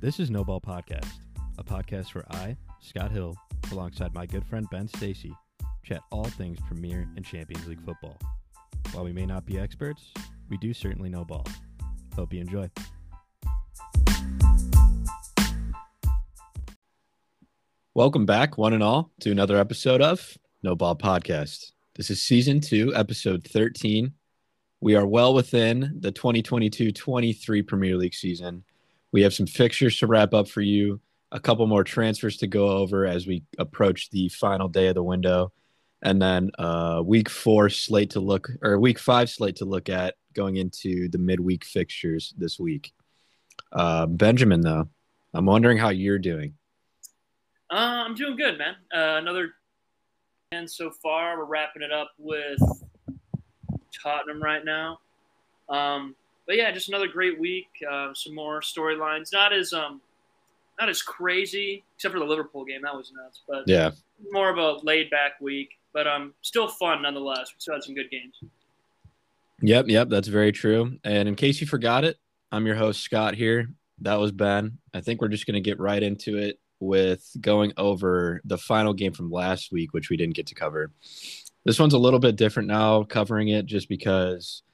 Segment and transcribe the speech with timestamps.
[0.00, 1.12] This is No Ball Podcast,
[1.58, 3.36] a podcast where I, Scott Hill,
[3.70, 5.36] alongside my good friend Ben Stacy,
[5.84, 8.16] chat all things Premier and Champions League football.
[8.92, 10.10] While we may not be experts,
[10.48, 11.46] we do certainly know ball.
[12.16, 12.70] Hope you enjoy.
[17.92, 21.72] Welcome back, one and all, to another episode of No Ball Podcast.
[21.94, 24.14] This is season two, episode 13.
[24.80, 28.64] We are well within the 2022 23 Premier League season.
[29.12, 31.00] We have some fixtures to wrap up for you,
[31.32, 35.02] a couple more transfers to go over as we approach the final day of the
[35.02, 35.52] window,
[36.02, 40.14] and then uh, week four slate to look, or week five slate to look at
[40.34, 42.92] going into the midweek fixtures this week.
[43.72, 44.88] Uh, Benjamin, though,
[45.34, 46.54] I'm wondering how you're doing.
[47.70, 48.74] Uh, I'm doing good, man.
[48.92, 49.52] Uh, another
[50.52, 52.58] and so far, we're wrapping it up with
[54.02, 54.98] Tottenham right now.
[55.68, 56.16] Um,
[56.50, 57.68] but yeah, just another great week.
[57.88, 59.32] Uh, some more storylines.
[59.32, 60.00] Not as um,
[60.80, 62.82] not as crazy, except for the Liverpool game.
[62.82, 63.42] That was nuts.
[63.46, 63.92] But Yeah.
[64.32, 65.78] more of a laid back week.
[65.92, 67.52] But um, still fun nonetheless.
[67.54, 68.34] We still had some good games.
[69.62, 70.98] Yep, yep, that's very true.
[71.04, 72.16] And in case you forgot it,
[72.50, 73.68] I'm your host, Scott, here.
[74.00, 74.78] That was Ben.
[74.92, 78.92] I think we're just going to get right into it with going over the final
[78.92, 80.90] game from last week, which we didn't get to cover.
[81.64, 84.64] This one's a little bit different now, covering it just because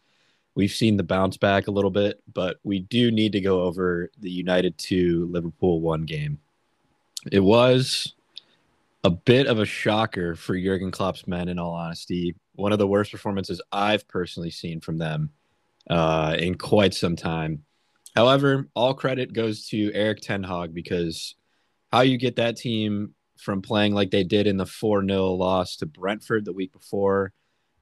[0.56, 4.10] we've seen the bounce back a little bit, but we do need to go over
[4.18, 6.38] the United 2 Liverpool 1 game.
[7.30, 8.14] It was
[9.04, 12.34] a bit of a shocker for Jurgen Klopp's men, in all honesty.
[12.54, 15.30] One of the worst performances I've personally seen from them
[15.90, 17.62] uh, in quite some time.
[18.16, 21.34] However, all credit goes to Erik Ten Hag because
[21.92, 25.76] how you get that team from playing like they did in the 4 0 loss
[25.76, 27.34] to Brentford the week before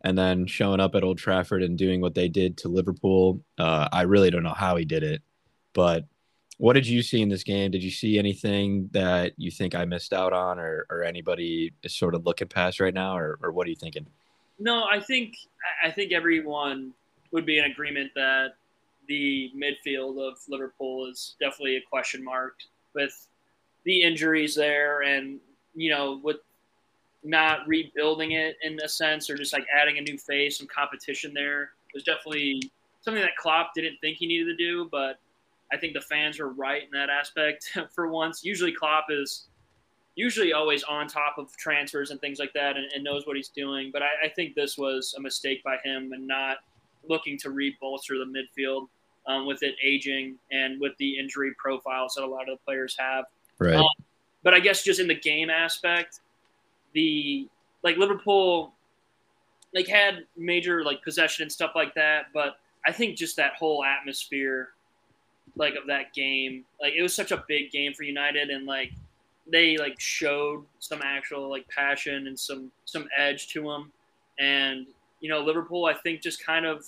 [0.04, 3.88] and then showing up at Old Trafford and doing what they did to Liverpool, uh,
[3.90, 5.22] I really don't know how he did it.
[5.72, 6.04] But
[6.58, 7.70] what did you see in this game?
[7.70, 11.96] Did you see anything that you think I missed out on or, or anybody is
[11.96, 13.16] sort of looking past right now?
[13.16, 14.06] Or, or what are you thinking?
[14.58, 15.36] No, I think
[15.82, 16.92] I think everyone
[17.32, 18.54] would be in agreement that
[19.08, 22.54] the midfield of Liverpool is definitely a question mark
[22.94, 23.26] with
[23.84, 25.40] the injuries there, and
[25.74, 26.36] you know with
[27.24, 31.32] not rebuilding it in a sense, or just like adding a new face, some competition
[31.34, 31.70] there.
[31.94, 32.70] was definitely
[33.00, 35.18] something that Klopp didn't think he needed to do, but
[35.72, 38.44] I think the fans were right in that aspect for once.
[38.44, 39.46] Usually Klopp is
[40.16, 43.48] usually always on top of transfers and things like that and, and knows what he's
[43.48, 43.90] doing.
[43.92, 46.58] But I, I, think this was a mistake by him and not
[47.08, 48.86] looking to rebolster the midfield
[49.26, 52.94] um, with it aging and with the injury profiles that a lot of the players
[52.96, 53.24] have.
[53.58, 53.74] Right.
[53.74, 53.86] Um,
[54.44, 56.20] but I guess just in the game aspect,
[56.94, 57.48] the
[57.82, 58.72] like Liverpool
[59.74, 62.56] like had major like possession and stuff like that, but
[62.86, 64.70] I think just that whole atmosphere
[65.56, 68.92] like of that game, like it was such a big game for United and like
[69.50, 73.92] they like showed some actual like passion and some some edge to them
[74.38, 74.86] and
[75.20, 76.84] you know Liverpool I think just kind of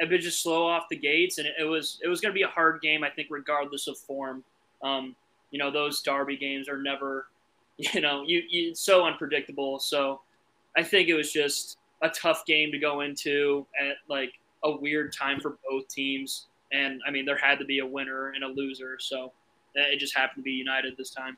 [0.00, 2.38] a bit just slow off the gates and it, it was it was going to
[2.38, 4.44] be a hard game I think regardless of form.
[4.82, 5.16] Um,
[5.50, 7.26] you know those derby games are never
[7.94, 10.20] you know you, you it's so unpredictable so
[10.76, 14.32] I think it was just a tough game to go into at like
[14.64, 18.30] a weird time for both teams and I mean there had to be a winner
[18.30, 19.32] and a loser so
[19.76, 21.36] it just happened to be United this time.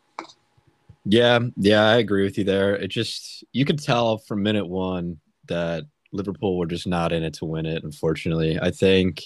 [1.04, 2.76] Yeah, yeah, I agree with you there.
[2.76, 7.34] It just you could tell from minute one that Liverpool were just not in it
[7.34, 7.84] to win it.
[7.84, 9.24] Unfortunately, I think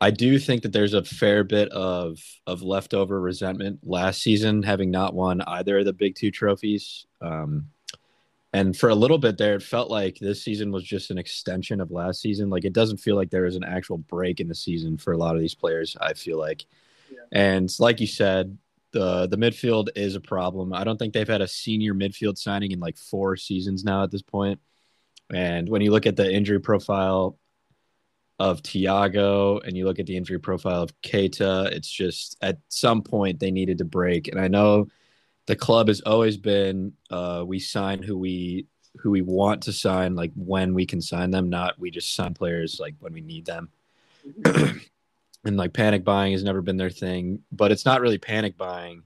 [0.00, 4.90] I do think that there's a fair bit of of leftover resentment last season, having
[4.90, 7.06] not won either of the big two trophies.
[7.20, 7.66] Um,
[8.52, 11.80] and for a little bit there, it felt like this season was just an extension
[11.80, 12.50] of last season.
[12.50, 15.18] Like it doesn't feel like there was an actual break in the season for a
[15.18, 15.96] lot of these players.
[16.00, 16.64] I feel like,
[17.10, 17.18] yeah.
[17.32, 18.56] and like you said,
[18.92, 20.72] the the midfield is a problem.
[20.72, 24.10] I don't think they've had a senior midfield signing in like four seasons now at
[24.10, 24.60] this point.
[25.32, 27.38] And when you look at the injury profile
[28.40, 33.02] of Thiago and you look at the injury profile of Keita, it's just at some
[33.02, 34.28] point they needed to break.
[34.28, 34.88] And I know
[35.46, 38.66] the club has always been uh, we sign who we
[38.96, 42.32] who we want to sign, like when we can sign them, not we just sign
[42.32, 43.68] players like when we need them.
[45.44, 49.02] and like panic buying has never been their thing, but it's not really panic buying.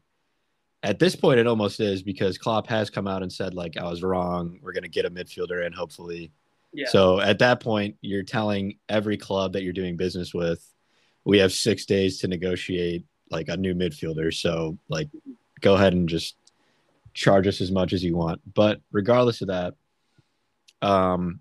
[0.85, 3.85] At this point, it almost is because Klopp has come out and said like I
[3.85, 4.61] was wrong.
[4.63, 6.31] We're going to get a midfielder in, hopefully.
[6.75, 6.89] Yeah.
[6.89, 10.67] So at that point, you're telling every club that you're doing business with,
[11.25, 14.35] we have six days to negotiate like a new midfielder.
[14.35, 15.09] So like,
[15.61, 16.37] go ahead and just
[17.15, 18.41] charge us as much as you want.
[18.53, 19.75] But regardless of that,
[20.83, 21.41] um,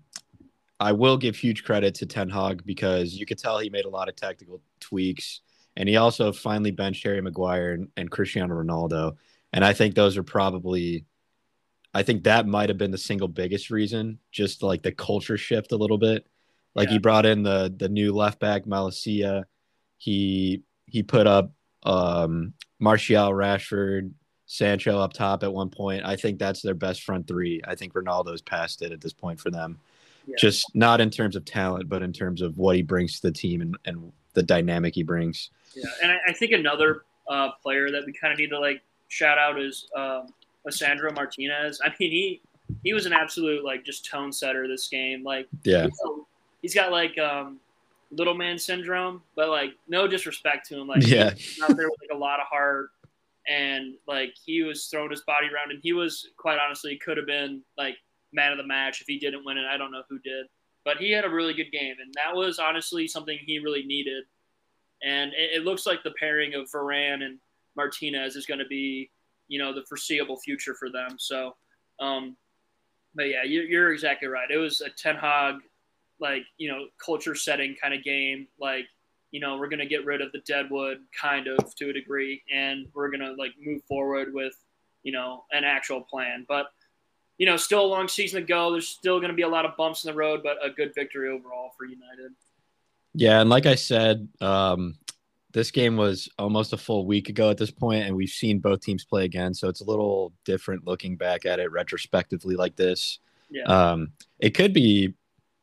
[0.80, 3.90] I will give huge credit to Ten Hag because you could tell he made a
[3.90, 5.40] lot of tactical tweaks
[5.76, 9.16] and he also finally benched Harry Maguire and, and Cristiano Ronaldo.
[9.52, 11.04] And I think those are probably,
[11.94, 15.72] I think that might have been the single biggest reason, just like the culture shift
[15.72, 16.26] a little bit.
[16.74, 16.94] Like yeah.
[16.94, 19.44] he brought in the the new left back Malacia.
[19.96, 21.52] He he put up
[21.84, 24.12] um, Martial, Rashford,
[24.46, 26.04] Sancho up top at one point.
[26.04, 27.60] I think that's their best front three.
[27.66, 29.78] I think Ronaldo's past it at this point for them.
[30.26, 30.36] Yeah.
[30.38, 33.32] Just not in terms of talent, but in terms of what he brings to the
[33.32, 35.50] team and, and the dynamic he brings.
[35.74, 38.82] Yeah, and I, I think another uh, player that we kind of need to like
[39.08, 40.28] shout out is um,
[40.66, 41.80] Lisandro Martinez.
[41.84, 42.42] I mean, he
[42.82, 45.22] he was an absolute like just tone setter this game.
[45.22, 45.88] Like, yeah,
[46.62, 47.58] he's got like um,
[48.10, 50.88] little man syndrome, but like no disrespect to him.
[50.88, 52.90] Like, yeah, out there with like a lot of heart,
[53.48, 57.26] and like he was throwing his body around, and he was quite honestly could have
[57.26, 57.96] been like
[58.32, 59.64] man of the match if he didn't win it.
[59.70, 60.46] I don't know who did,
[60.84, 64.24] but he had a really good game, and that was honestly something he really needed.
[65.02, 67.38] And it, it looks like the pairing of Varane and
[67.76, 69.10] Martinez is going to be,
[69.48, 71.16] you know, the foreseeable future for them.
[71.18, 71.56] So,
[72.00, 72.36] um,
[73.14, 74.50] but yeah, you're, you're exactly right.
[74.50, 75.56] It was a Ten Hag,
[76.20, 78.48] like you know, culture setting kind of game.
[78.60, 78.86] Like
[79.30, 82.86] you know, we're gonna get rid of the deadwood kind of to a degree, and
[82.94, 84.54] we're gonna like move forward with,
[85.02, 86.44] you know, an actual plan.
[86.48, 86.66] But
[87.38, 88.72] you know, still a long season to go.
[88.72, 90.94] There's still going to be a lot of bumps in the road, but a good
[90.94, 92.32] victory overall for United.
[93.12, 94.96] Yeah, and like I said, um,
[95.54, 98.80] this game was almost a full week ago at this point, and we've seen both
[98.80, 103.20] teams play again, so it's a little different looking back at it retrospectively like this.
[103.50, 103.62] Yeah.
[103.62, 105.14] Um, it could be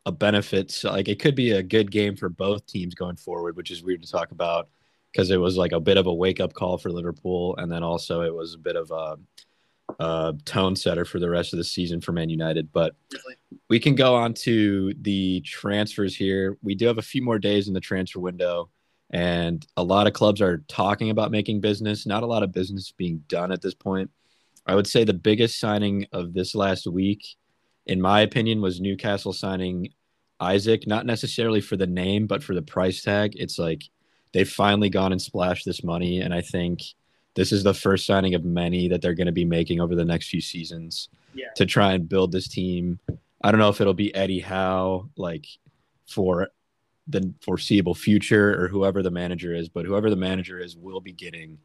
[0.05, 3.57] a benefit, so like it could be a good game for both teams going forward,
[3.57, 4.69] which is weird to talk about
[5.11, 7.83] because it was like a bit of a wake up call for Liverpool, and then
[7.83, 9.17] also it was a bit of a
[9.99, 12.71] uh, tone setter for the rest of the season for Man United.
[12.71, 12.95] But
[13.69, 16.57] we can go on to the transfers here.
[16.63, 18.69] We do have a few more days in the transfer window,
[19.11, 22.05] and a lot of clubs are talking about making business.
[22.05, 24.09] Not a lot of business being done at this point.
[24.65, 27.25] I would say the biggest signing of this last week,
[27.85, 29.89] in my opinion, was Newcastle signing
[30.41, 33.33] Isak, not necessarily for the name, but for the price tag.
[33.35, 33.83] It's like
[34.33, 36.21] they've finally gone and splashed this money.
[36.21, 36.81] And I think
[37.35, 40.05] this is the first signing of many that they're going to be making over the
[40.05, 41.47] next few seasons yeah.
[41.55, 42.99] to try and build this team.
[43.43, 45.45] I don't know if it'll be Eddie Howe like
[46.07, 46.49] for
[47.11, 51.11] the foreseeable future or whoever the manager is, but whoever the manager is will be
[51.11, 51.57] getting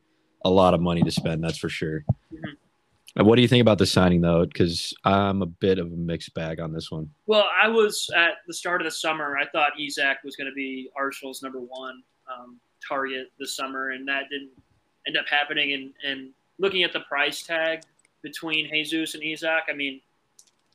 [0.44, 1.42] a lot of money to spend.
[1.42, 2.04] That's for sure.
[2.32, 3.24] Mm-hmm.
[3.24, 4.44] What do you think about the signing though?
[4.44, 7.08] Because I'm a bit of a mixed bag on this one.
[7.26, 9.38] Well, I was at the start of the summer.
[9.38, 14.06] I thought Isak was going to be Arsenal's number one um, target this summer, and
[14.06, 14.50] that didn't
[15.06, 15.72] end up happening.
[15.72, 17.82] And, and looking at the price tag
[18.22, 20.00] between Jesus and Isak, I mean,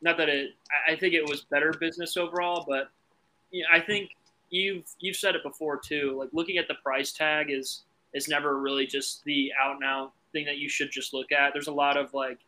[0.01, 0.51] not that it,
[0.87, 2.89] I think it was better business overall, but
[3.51, 4.11] you know, I think
[4.51, 6.15] you've you've said it before too.
[6.19, 7.83] Like looking at the price tag is
[8.13, 11.53] is never really just the out and out thing that you should just look at.
[11.53, 12.39] There's a lot of like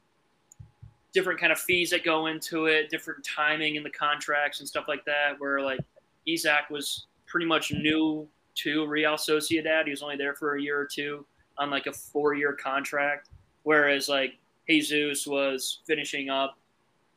[1.14, 4.86] different kind of fees that go into it, different timing in the contracts and stuff
[4.88, 5.40] like that.
[5.40, 5.80] Where like
[6.28, 9.86] Isak was pretty much new to Real Sociedad.
[9.86, 11.26] He was only there for a year or two
[11.58, 13.30] on like a four year contract,
[13.64, 14.38] whereas like
[14.70, 16.58] Jesus was finishing up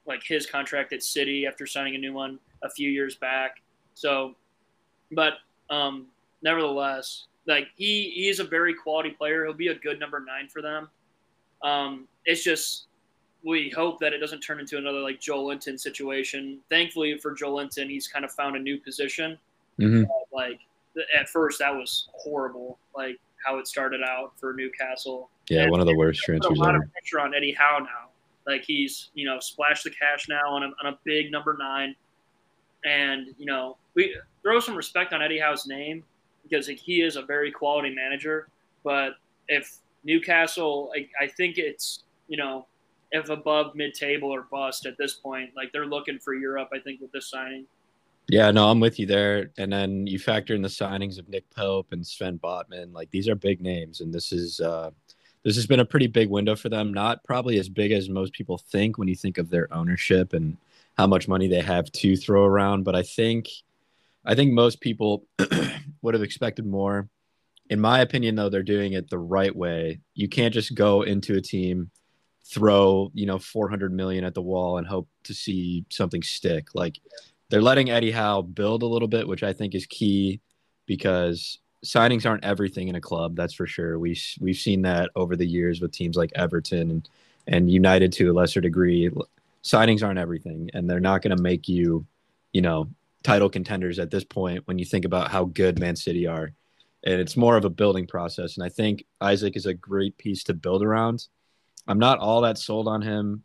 [0.06, 3.62] like his contract at City after signing a new one a few years back.
[3.94, 4.34] So,
[5.12, 5.34] but
[5.70, 6.06] um,
[6.42, 9.44] nevertheless, like he he is a very quality player.
[9.44, 10.88] He'll be a good number nine for them.
[11.62, 12.86] Um, it's just
[13.44, 16.58] we hope that it doesn't turn into another like Joelinton situation.
[16.68, 19.38] Thankfully for Joelinton, he's kind of found a new position.
[19.80, 20.04] Mm-hmm.
[20.04, 20.60] Uh, like
[21.16, 22.78] at first, that was horrible.
[22.94, 25.30] Like how it started out for Newcastle.
[25.48, 26.84] Yeah, and one of the worst transfers a lot ever.
[26.84, 28.10] Of pressure on Eddie Howe now.
[28.46, 31.94] Like he's you know splashed the cash now on a, on a big number nine,
[32.84, 34.16] and you know we
[34.46, 36.04] throw some respect on Eddie Howe's name
[36.44, 38.46] because he is a very quality manager.
[38.84, 39.14] But
[39.48, 42.66] if Newcastle, I, I think it's you know
[43.10, 46.68] if above mid table or bust at this point, like they're looking for Europe.
[46.72, 47.66] I think with this signing.
[48.28, 49.50] Yeah, no, I'm with you there.
[49.58, 52.92] And then you factor in the signings of Nick Pope and Sven Botman.
[52.92, 54.90] Like these are big names, and this is uh,
[55.42, 56.94] this has been a pretty big window for them.
[56.94, 60.56] Not probably as big as most people think when you think of their ownership and
[60.96, 62.84] how much money they have to throw around.
[62.84, 63.48] But I think
[64.26, 65.24] I think most people
[66.02, 67.08] would have expected more.
[67.70, 70.00] In my opinion, though, they're doing it the right way.
[70.14, 71.90] You can't just go into a team,
[72.44, 76.74] throw you know 400 million at the wall and hope to see something stick.
[76.74, 76.98] Like
[77.50, 80.40] they're letting Eddie Howe build a little bit, which I think is key
[80.86, 83.36] because signings aren't everything in a club.
[83.36, 83.98] That's for sure.
[83.98, 87.08] We we've seen that over the years with teams like Everton and
[87.48, 89.10] and United to a lesser degree.
[89.62, 92.06] Signings aren't everything, and they're not going to make you,
[92.52, 92.88] you know,
[93.26, 94.62] title contenders at this point.
[94.66, 96.52] When you think about how good Man City are,
[97.04, 98.56] and it's more of a building process.
[98.56, 101.26] And I think Isak is a great piece to build around.
[101.88, 103.42] I'm not all that sold on him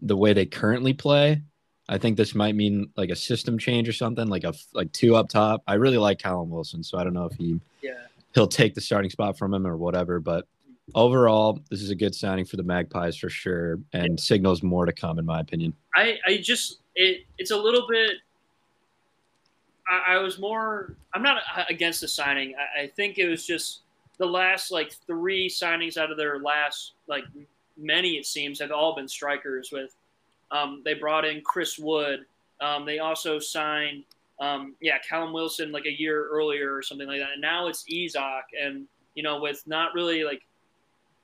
[0.00, 1.42] the way they currently play.
[1.88, 5.14] I think this might mean like a system change or something, like a like two
[5.14, 5.62] up top.
[5.66, 7.92] I really like Callum Wilson, so I don't know if he yeah
[8.34, 10.18] he'll take the starting spot from him or whatever.
[10.20, 10.46] But
[10.94, 14.92] overall, this is a good signing for the Magpies for sure, and signals more to
[14.92, 15.72] come, in my opinion.
[15.94, 18.14] I I just it it's a little bit.
[19.88, 20.94] I, I was more.
[21.14, 22.54] I'm not against the signing.
[22.56, 23.80] I, I think it was just
[24.18, 27.24] the last like three signings out of their last like
[27.76, 29.94] many it seems have all been strikers with
[30.50, 32.20] um, they brought in chris wood
[32.60, 34.04] um, they also signed
[34.40, 37.84] um, yeah callum wilson like a year earlier or something like that and now it's
[37.88, 40.42] Isak and you know with not really like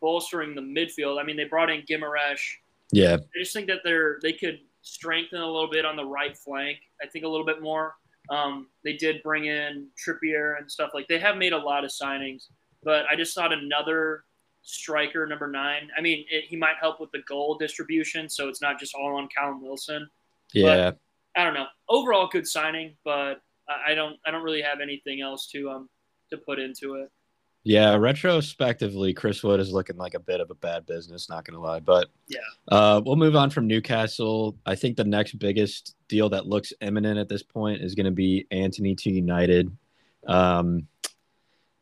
[0.00, 2.40] bolstering the midfield i mean they brought in Guimaraes.
[2.90, 6.36] yeah i just think that they're they could strengthen a little bit on the right
[6.36, 7.94] flank i think a little bit more
[8.30, 11.90] um, they did bring in Trippier and stuff like they have made a lot of
[11.90, 12.48] signings
[12.82, 14.24] but I just thought another
[14.62, 15.90] striker, number nine.
[15.96, 19.16] I mean, it, he might help with the goal distribution, so it's not just all
[19.16, 20.08] on Callum Wilson.
[20.52, 20.90] Yeah.
[20.90, 20.98] But,
[21.40, 21.66] I don't know.
[21.88, 23.40] Overall, good signing, but
[23.86, 24.18] I don't.
[24.26, 25.88] I don't really have anything else to um
[26.28, 27.10] to put into it.
[27.64, 31.28] Yeah, retrospectively, Chris Wood is looking like a bit of a bad business.
[31.28, 34.56] Not gonna lie, but yeah, uh, we'll move on from Newcastle.
[34.66, 38.10] I think the next biggest deal that looks imminent at this point is going to
[38.10, 39.74] be Antony to United.
[40.26, 40.88] Um,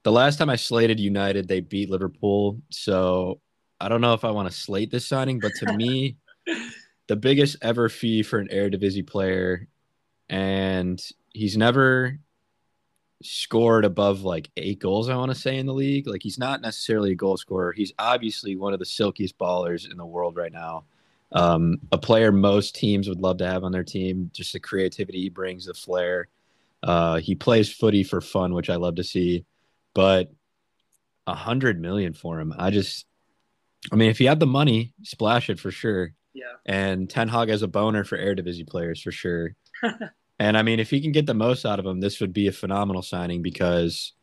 [0.03, 2.61] the last time I slated United, they beat Liverpool.
[2.71, 3.41] So
[3.81, 6.17] I don't know if I want to slate this signing, but to me,
[7.09, 9.67] the biggest ever fee for an Eredivisie player,
[10.29, 12.19] and he's never
[13.23, 15.09] scored above like eight goals.
[15.09, 17.73] I want to say in the league, like he's not necessarily a goal scorer.
[17.73, 20.85] He's obviously one of the silkiest ballers in the world right now.
[21.33, 24.31] Um, a player most teams would love to have on their team.
[24.33, 26.29] Just the creativity he brings, the flair.
[26.83, 29.45] Uh, he plays footy for fun, which I love to see
[29.95, 30.31] but
[31.27, 32.55] a hundred million for him.
[32.57, 33.07] I just,
[33.93, 36.13] I mean, if he had the money, splash it for sure.
[36.33, 36.55] Yeah.
[36.65, 39.55] And Ten Hag has a boner for Eredivisie players for sure.
[40.41, 42.49] and I mean, if he can get the most out of him, this would be
[42.49, 44.15] a phenomenal signing because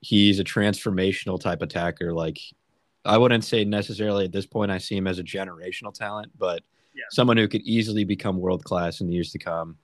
[0.00, 2.12] he's a transformational type attacker.
[2.12, 2.40] Like,
[3.04, 6.62] I wouldn't say necessarily at this point I see him as a generational talent, but
[6.92, 7.04] yeah.
[7.12, 9.76] someone who could easily become world class in the years to come.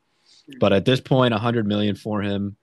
[0.50, 0.58] Mm-hmm.
[0.58, 2.56] But at this point, a hundred million for him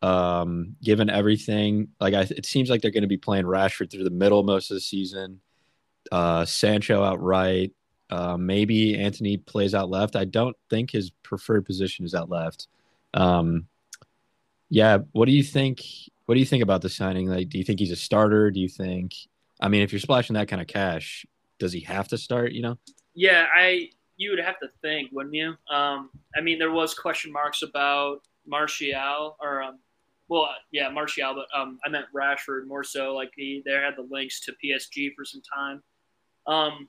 [0.00, 4.04] um, given everything, like I, it seems like they're going to be playing Rashford through
[4.04, 5.40] the middle most of the season.
[6.10, 7.72] Uh, Sancho outright.
[8.10, 10.16] Uh, maybe Antony plays out left.
[10.16, 12.68] I don't think his preferred position is out left.
[13.14, 13.66] Um,
[14.70, 15.82] yeah, what do you think?
[16.26, 17.28] What do you think about the signing?
[17.28, 18.50] Like, do you think he's a starter?
[18.50, 19.14] Do you think?
[19.60, 21.26] I mean, if you're splashing that kind of cash,
[21.58, 22.52] does he have to start?
[22.52, 22.78] You know?
[23.14, 23.90] Yeah, I.
[24.16, 25.54] You would have to think, wouldn't you?
[25.70, 29.78] Um, I mean, there was question marks about Martial or um,
[30.28, 33.14] well, yeah, Martial, but um, I meant Rashford more so.
[33.14, 35.82] Like he, they had the links to PSG for some time.
[36.46, 36.88] Um,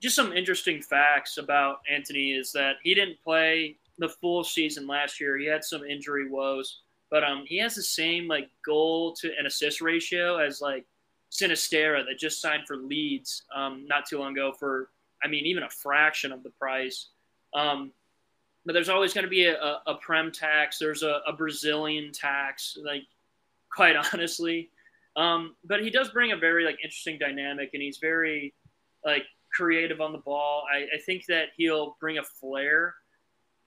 [0.00, 5.20] just some interesting facts about Antony is that he didn't play the full season last
[5.20, 5.36] year.
[5.36, 9.46] He had some injury woes, but um, he has the same like goal to an
[9.46, 10.84] assist ratio as like
[11.30, 14.90] Sinisterra that just signed for Leeds um, not too long ago for,
[15.22, 17.08] I mean, even a fraction of the price.
[17.54, 17.92] Um,
[18.64, 20.78] but there's always going to be a, a, a, prem tax.
[20.78, 23.04] There's a, a, Brazilian tax, like
[23.70, 24.70] quite honestly.
[25.16, 28.54] Um, but he does bring a very like interesting dynamic, and he's very
[29.04, 30.64] like creative on the ball.
[30.72, 32.94] I, I think that he'll bring a flair,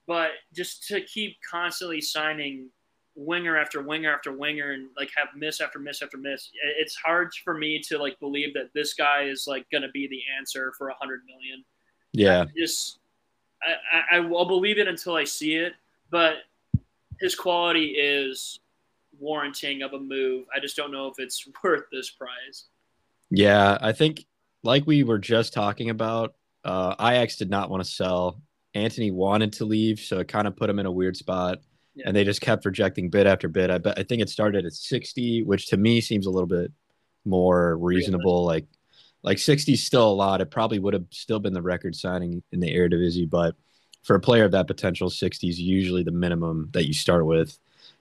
[0.06, 2.68] but just to keep constantly signing
[3.14, 6.48] winger after winger after winger and like have miss after miss after miss
[6.80, 10.08] it's hard for me to like believe that this guy is like going to be
[10.08, 11.62] the answer for a hundred million
[12.14, 13.00] yeah I just
[13.62, 15.74] I, I, will believe it until I see it,
[16.10, 16.34] but
[17.20, 18.60] his quality is
[19.18, 20.46] warranting of a move.
[20.54, 22.64] I just don't know if it's worth this prize.
[23.30, 24.26] Yeah, I think
[24.62, 28.40] like we were just talking about, uh, Ajax did not want to sell.
[28.74, 31.58] Antony wanted to leave, so it kind of put him in a weird spot.
[31.94, 32.04] Yeah.
[32.06, 33.70] And they just kept rejecting bid after bid.
[33.70, 36.72] I bet I think it started at 60, which to me seems a little bit
[37.24, 38.46] more reasonable.
[38.46, 38.60] Really?
[38.60, 38.66] Like
[39.22, 40.40] like 60 is still a lot.
[40.40, 43.54] It probably would have still been the record signing in the Eredivisie, but
[44.02, 47.58] for a player of that potential, 60 is usually the minimum that you start with.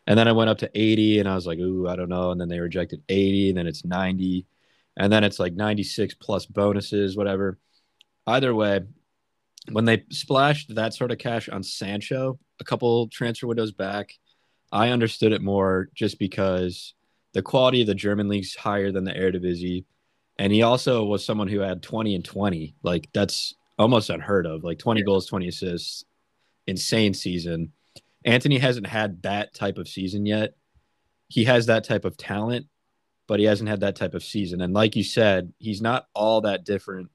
[0.08, 2.32] And then I went up to 80 and I was like, ooh, I don't know.
[2.32, 4.46] And then they rejected 80 and then it's 90.
[4.98, 7.58] And then it's like 96 plus bonuses, whatever.
[8.28, 8.82] Either way,
[9.72, 14.14] when they splashed that sort of cash on Sancho a couple transfer windows back,
[14.72, 16.94] I understood it more just because
[17.34, 19.86] the quality of the German league's higher than the Eredivisie
[20.42, 22.74] and he also was someone who had 20 and 20.
[22.82, 24.64] Like that's almost unheard of.
[24.64, 25.06] Like 20 yeah.
[25.06, 26.04] goals, 20 assists,
[26.66, 27.74] insane season.
[28.26, 30.56] Antony hasn't had that type of season yet.
[31.28, 32.66] he has that type of talent,
[33.32, 34.60] but he hasn't had that type of season.
[34.60, 37.10] And like you said, he's not all that different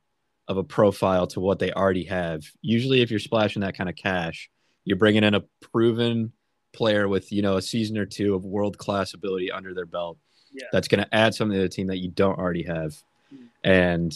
[0.48, 2.42] of a profile to what they already have.
[2.62, 4.48] Usually, if you're splashing that kind of cash,
[4.86, 6.32] you're bringing in a proven
[6.72, 10.16] player with you know a season or two of world class ability under their belt.
[10.54, 10.68] Yeah.
[10.72, 12.96] That's going to add something to the team that you don't already have.
[13.30, 13.48] Mm.
[13.62, 14.14] And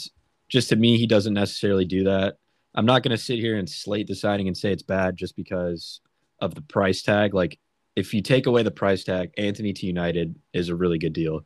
[0.49, 2.39] just to me, he doesn't necessarily do that.
[2.75, 5.37] I'm not going to sit here and slate the signing and say it's bad just
[5.37, 6.01] because
[6.41, 7.35] of the price tag.
[7.35, 7.59] Like,
[7.95, 11.45] if you take away the price tag, Antony to United is a really good deal.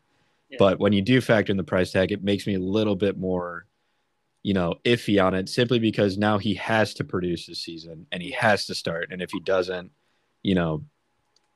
[0.55, 0.59] Yeah.
[0.59, 3.19] But when you do factor in the price tag, it makes me a little bit
[3.19, 3.67] more,
[4.43, 8.23] you know, iffy on it simply because now he has to produce this season and
[8.23, 9.09] he has to start.
[9.11, 9.91] And if he doesn't,
[10.43, 10.85] you know,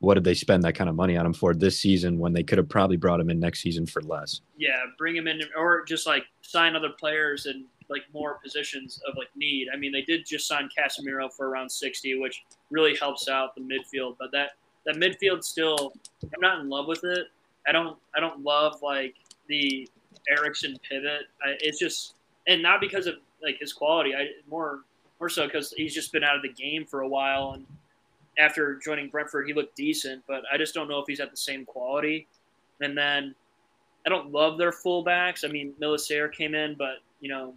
[0.01, 2.43] what did they spend that kind of money on him for this season when they
[2.43, 4.41] could have probably brought him in next season for less?
[4.57, 9.17] Yeah, bring him in, or just like sign other players and like more positions of
[9.17, 9.69] like need.
[9.73, 13.61] I mean, they did just sign Casemiro for around sixty, which really helps out the
[13.61, 14.17] midfield.
[14.19, 14.51] But that
[14.87, 17.27] that midfield still, I'm not in love with it.
[17.69, 19.15] I don't I don't love like
[19.49, 19.89] the
[20.29, 21.23] Eriksen pivot.
[21.45, 22.15] I, it's just
[22.47, 24.15] and not because of like his quality.
[24.15, 24.81] I more
[25.21, 27.67] more so because he's just been out of the game for a while and
[28.39, 31.37] after joining Brentford, he looked decent, but I just don't know if he's at the
[31.37, 32.27] same quality.
[32.81, 33.35] And then
[34.07, 35.45] I don't love their fullbacks.
[35.45, 37.55] I mean, Malacia came in, but you know,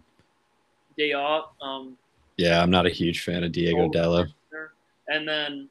[0.98, 1.52] day off.
[1.62, 1.96] Um,
[2.36, 4.32] Yeah, I'm not a huge fan of Diego Dalot.
[5.08, 5.68] and then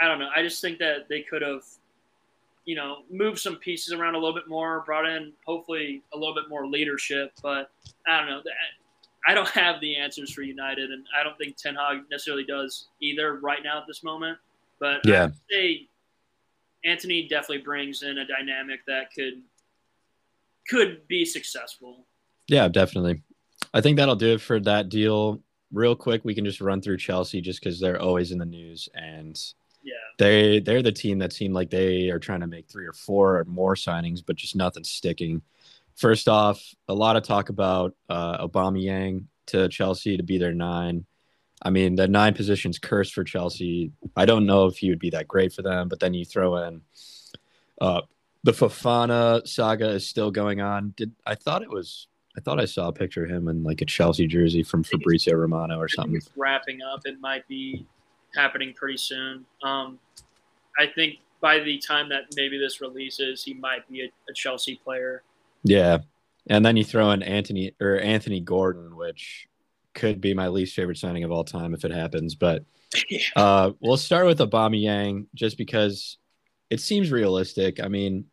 [0.00, 0.28] I don't know.
[0.34, 1.62] I just think that they could have,
[2.64, 6.34] you know, moved some pieces around a little bit more, brought in hopefully a little
[6.34, 7.32] bit more leadership.
[7.42, 7.70] But
[8.06, 8.42] I don't know.
[9.26, 12.88] I don't have the answers for United, and I don't think Ten Hag necessarily does
[13.00, 14.38] either right now at this moment.
[14.80, 15.24] But Yeah.
[15.24, 15.88] I'd say
[16.84, 19.42] Antony definitely brings in a dynamic that could
[20.68, 22.06] could be successful.
[22.48, 23.22] Yeah, definitely.
[23.74, 25.42] I think that'll do it for that deal.
[25.72, 28.88] Real quick, we can just run through Chelsea just because they're always in the news
[28.94, 29.38] and
[30.18, 33.38] they they're the team that seem like they are trying to make three or four
[33.38, 35.42] or more signings, but just nothing's sticking.
[35.96, 41.06] First off, a lot of talk about uh, Yang to Chelsea to be their nine.
[41.62, 43.92] I mean, the nine position's cursed for Chelsea.
[44.16, 46.56] I don't know if he would be that great for them, but then you throw
[46.56, 46.82] in
[47.80, 48.02] uh,
[48.42, 50.94] the Fofana saga is still going on.
[50.96, 52.08] Did I thought it was?
[52.36, 55.36] I thought I saw a picture of him in like a Chelsea jersey from Fabrizio
[55.36, 56.16] Romano or something.
[56.16, 57.02] it's wrapping up.
[57.04, 57.86] It might be
[58.34, 59.44] happening pretty soon.
[59.62, 59.98] Um,
[60.78, 64.80] I think by the time that maybe this releases, he might be a, a Chelsea
[64.82, 65.22] player.
[65.62, 65.98] Yeah,
[66.48, 69.46] and then you throw in Anthony or Anthony Gordon, which
[69.94, 72.34] could be my least favorite signing of all time if it happens.
[72.34, 72.64] But
[73.36, 76.18] uh, we'll start with Aubameyang just because
[76.70, 77.82] it seems realistic.
[77.82, 78.26] I mean,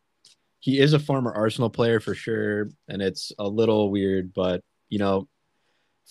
[0.60, 4.98] he is a former Arsenal player for sure, and it's a little weird, but you
[4.98, 5.28] know,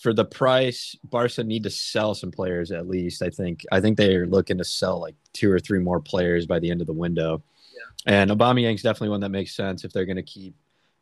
[0.00, 3.22] for the price, Barca need to sell some players at least.
[3.22, 3.64] I think.
[3.70, 6.80] I think they're looking to sell like two or three more players by the end
[6.80, 7.42] of the window.
[7.74, 8.14] Yeah.
[8.14, 10.54] And Aubameyang's definitely one that makes sense if they're going to keep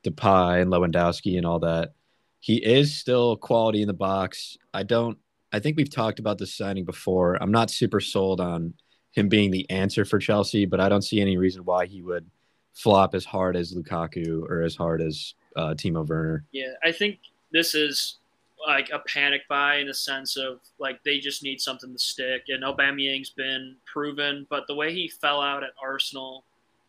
[0.04, 1.92] Depay and Lewandowski and all that.
[2.40, 4.56] He is still quality in the box.
[4.72, 5.18] I don't.
[5.52, 7.36] I think we've talked about this signing before.
[7.42, 8.74] I'm not super sold on
[9.12, 12.30] him being the answer for Chelsea, but I don't see any reason why he would
[12.72, 16.44] flop as hard as Lukaku or as hard as uh, Timo Werner.
[16.52, 17.18] Yeah, I think
[17.52, 18.19] this is
[18.66, 22.44] like a panic buy in the sense of like they just need something to stick.
[22.48, 26.44] And Aubameyang's been proven, but the way he fell out at Arsenal,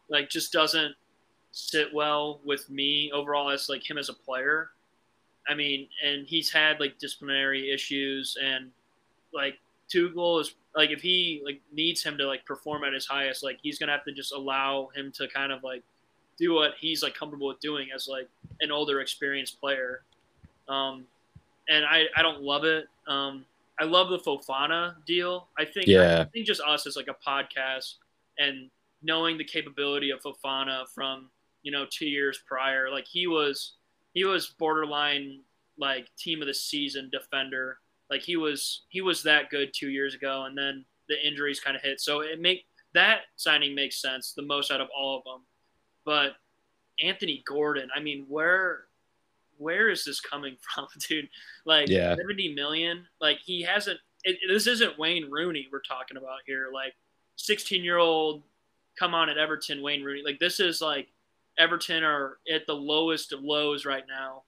[0.10, 0.96] like, just doesn't
[1.52, 4.70] sit well with me overall as like him as a player.
[5.50, 8.72] I mean, and he's had like disciplinary issues and
[9.34, 9.58] like
[9.92, 13.60] Tuchel is like if he like needs him to like perform at his highest, like
[13.62, 15.84] he's gonna have to just allow him to kind of like
[16.38, 18.30] do what he's like comfortable with doing as like
[18.62, 20.04] an older experienced player.
[20.70, 21.06] Um,
[21.70, 22.86] and I, I don't love it.
[23.08, 23.46] Um,
[23.80, 25.48] I love the Fofana deal.
[25.58, 26.22] I think Yeah.
[26.22, 27.96] I think just us as like a podcast
[28.38, 28.70] and
[29.02, 31.30] knowing the capability of Fofana from
[31.64, 33.74] you know two years prior, like he was
[34.14, 35.40] he was borderline
[35.78, 37.80] like team of the season defender.
[38.10, 41.76] Like he was he was that good two years ago, and then the injuries kind
[41.76, 42.00] of hit.
[42.02, 45.42] So it make that signing makes sense the most out of all of them.
[46.06, 46.34] But
[47.02, 48.86] Anthony Gordon, I mean, where
[49.62, 51.30] where is this coming from, dude?
[51.66, 52.16] Like Yeah.
[52.16, 53.06] 70 million.
[53.20, 56.70] Like he hasn't it, this isn't Wayne Rooney we're talking about here.
[56.74, 56.94] Like
[57.38, 58.44] 16 year old
[58.98, 60.22] come on at Everton, Wayne Rooney.
[60.24, 61.08] Like this is like
[61.58, 64.44] Everton are at the lowest of lows right now.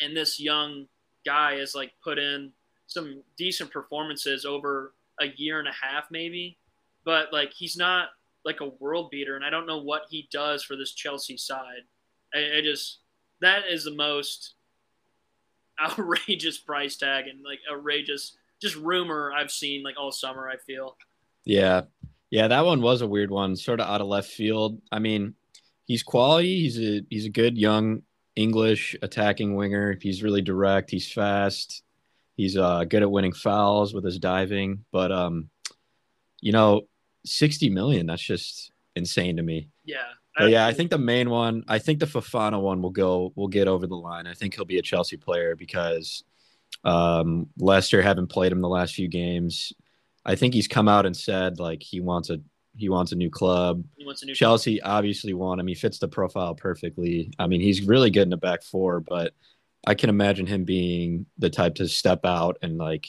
[0.00, 0.86] And this young
[1.24, 2.52] guy has like put in
[2.86, 6.58] some decent performances over a year and a half maybe.
[7.04, 8.08] But like he's not
[8.44, 11.82] like a world beater and I don't know what he does for this Chelsea side.
[12.34, 12.98] I, I just
[13.40, 14.54] that is the most
[15.80, 20.48] outrageous price tag and like outrageous just rumor I've seen like all summer.
[20.48, 20.96] I feel
[21.44, 21.82] Yeah.
[22.30, 24.80] Yeah, that one was a weird one, sort of out of left field.
[24.90, 25.34] I mean,
[25.86, 26.62] he's quality.
[26.62, 28.02] He's a he's a good young
[28.34, 29.96] English attacking winger.
[30.00, 30.90] He's really direct.
[30.90, 31.82] He's fast.
[32.36, 34.84] He's uh, good at winning fouls with his diving.
[34.90, 35.50] But um,
[36.40, 36.88] you know,
[37.24, 38.06] sixty million.
[38.06, 39.68] That's just insane to me.
[39.84, 40.12] Yeah.
[40.36, 43.48] But yeah, I think the main one, I think the Fofana one will go, will
[43.48, 44.26] get over the line.
[44.26, 46.24] I think he'll be a Chelsea player because
[46.84, 49.72] um, Leicester haven't played him the last few games.
[50.24, 52.40] I think he's come out and said like he wants a
[52.76, 53.84] he wants a new club.
[53.96, 55.66] He wants a new Chelsea obviously want him.
[55.66, 57.32] He fits the profile perfectly.
[57.38, 59.32] I mean, he's really good in the back four, but
[59.86, 63.08] I can imagine him being the type to step out and like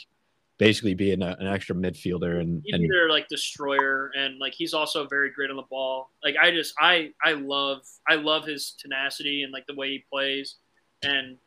[0.57, 4.53] basically be an, uh, an extra midfielder and, and be their like destroyer, and like
[4.53, 6.09] he's also very great on the ball.
[6.23, 10.03] Like I just I I love I love his tenacity and like the way he
[10.11, 10.55] plays,
[11.03, 11.37] and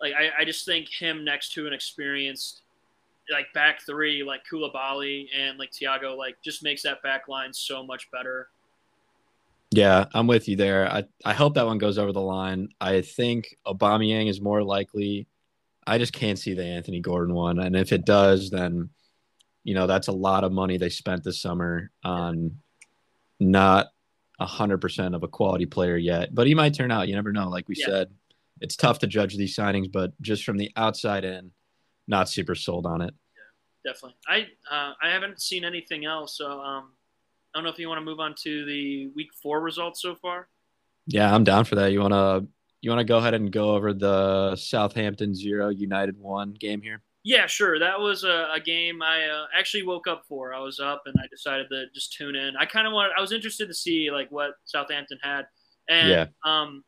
[0.00, 2.62] like I, I just think him next to an experienced
[3.30, 7.84] like back three like Koulibaly and like Thiago like just makes that back line so
[7.84, 8.48] much better.
[9.70, 10.90] yeah, I'm with you there.
[10.90, 12.70] I, I hope that one goes over the line.
[12.80, 15.28] I think Aubameyang is more likely.
[15.86, 18.90] I just can't see the Anthony Gordon one, and if it does, then
[19.64, 22.56] you know that's a lot of money they spent this summer on
[23.38, 23.88] not
[24.38, 26.34] a hundred percent of a quality player yet.
[26.34, 27.08] But he might turn out.
[27.08, 27.48] You never know.
[27.48, 27.86] Like we Yeah.
[27.86, 28.10] said,
[28.60, 31.50] it's tough to judge these signings, but just from the outside in,
[32.06, 33.14] not super sold on it.
[33.84, 34.16] Definitely.
[34.28, 34.40] I
[34.70, 36.92] uh, I haven't seen anything else, so um,
[37.54, 40.14] I don't know if you want to move on to the week four results so
[40.14, 40.48] far.
[41.06, 41.90] Yeah, I'm down for that.
[41.92, 42.46] You wanna
[42.82, 47.02] you wanna go ahead and go over the Southampton zero United one game here?
[47.22, 47.78] Yeah, sure.
[47.78, 50.54] That was a, a game I uh, actually woke up for.
[50.54, 52.56] I was up and I decided to just tune in.
[52.56, 53.12] I kind of wanted.
[53.16, 55.46] I was interested to see like what Southampton had,
[55.88, 56.26] and Yeah.
[56.44, 56.82] um,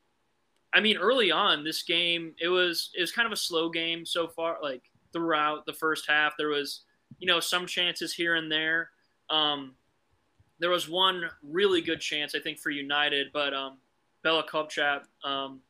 [0.72, 4.06] I mean, early on this game, it was it was kind of a slow game
[4.06, 4.56] so far.
[4.62, 6.84] Like throughout the first half, there was
[7.18, 8.88] you know some chances here and there.
[9.28, 9.74] Um,
[10.60, 13.78] there was one really good chance I think for United, but um,
[14.22, 15.60] Bella-Kotchap, um,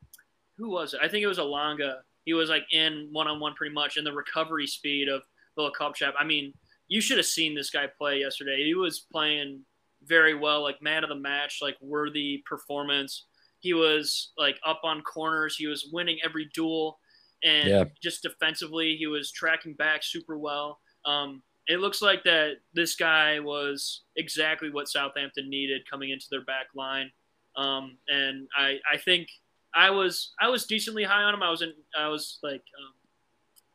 [0.62, 1.00] who was it?
[1.02, 1.96] I think it was Elanga.
[2.24, 5.22] He was like in one on one pretty much, and the recovery speed of
[5.56, 6.12] Bella-Kotchap.
[6.18, 6.54] I mean,
[6.88, 8.64] you should have seen this guy play yesterday.
[8.64, 9.64] He was playing
[10.04, 13.26] very well, like man of the match, like worthy performance.
[13.60, 15.56] He was like up on corners.
[15.56, 16.98] He was winning every duel,
[17.44, 17.84] and Yeah.
[18.02, 20.80] just defensively, he was tracking back super well.
[21.04, 26.44] Um, it looks like that this guy was exactly what Southampton needed coming into their
[26.44, 27.10] back line,
[27.56, 29.28] um, and I I think
[29.74, 31.42] I was I was decently high on him.
[31.42, 32.92] I was in, I was like um,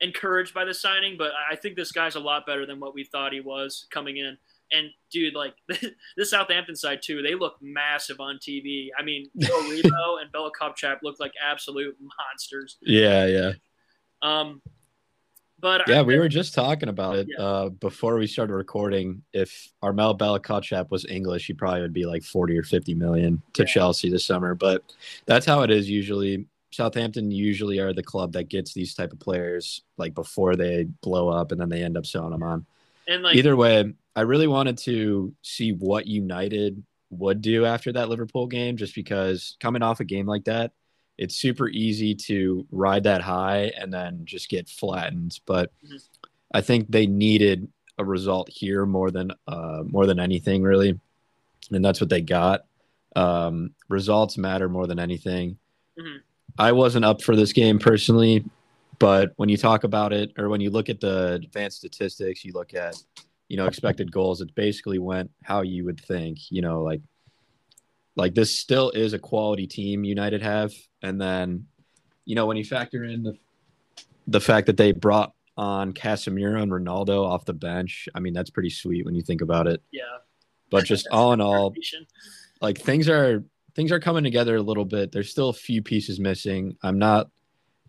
[0.02, 3.04] encouraged by the signing, but I think this guy's a lot better than what we
[3.04, 4.38] thought he was coming in.
[4.72, 5.56] And dude, like
[6.18, 8.90] the Southampton side too, they look massive on TV.
[8.98, 12.78] I mean, Joe Aribo and Bella-Kotchap look like absolute monsters.
[12.82, 13.52] Yeah, yeah.
[14.22, 14.62] Um,
[15.60, 17.44] but Yeah, I, we were just talking about it Yeah.
[17.44, 19.24] uh, before we started recording.
[19.34, 23.64] If Armel Bella-Kotchap was English, he probably would be like 40 or 50 million to
[23.64, 23.68] Yeah.
[23.68, 24.56] Chelsea this summer.
[24.56, 24.84] But
[25.26, 26.46] that's how it is usually.
[26.72, 31.30] Southampton usually are the club that gets these type of players like before they blow
[31.30, 32.66] up and then they end up selling them on.
[33.08, 38.10] and like Either way, I really wanted to see what United would do after that
[38.10, 40.74] Liverpool game, just because coming off a game like that,
[41.18, 45.40] it's super easy to ride that high and then just get flattened.
[45.46, 46.08] But Mhm.
[46.54, 51.00] I think they needed a result here more than uh, more than anything, really,
[51.72, 52.66] and that's what they got.
[53.16, 55.58] Um, results matter more than anything.
[55.98, 56.22] Mhm.
[56.60, 58.46] I wasn't up for this game personally,
[59.00, 62.54] but when you talk about it or when you look at the advanced statistics, you
[62.54, 62.96] look at
[63.48, 64.42] you know expected goals.
[64.42, 66.52] It basically went how you would think.
[66.52, 67.02] You know, like
[68.16, 71.68] like this still is a quality team United have, and then
[72.26, 73.38] you know when you factor in the
[74.28, 78.50] the fact that they brought on Casemiro and Ronaldo off the bench, I mean that's
[78.50, 79.82] pretty sweet when you think about it.
[79.92, 80.02] yeah,
[80.70, 81.74] But just all in all,
[82.62, 85.12] like things are things are coming together a little bit.
[85.12, 86.76] There's still a few pieces missing.
[86.84, 87.30] I'm not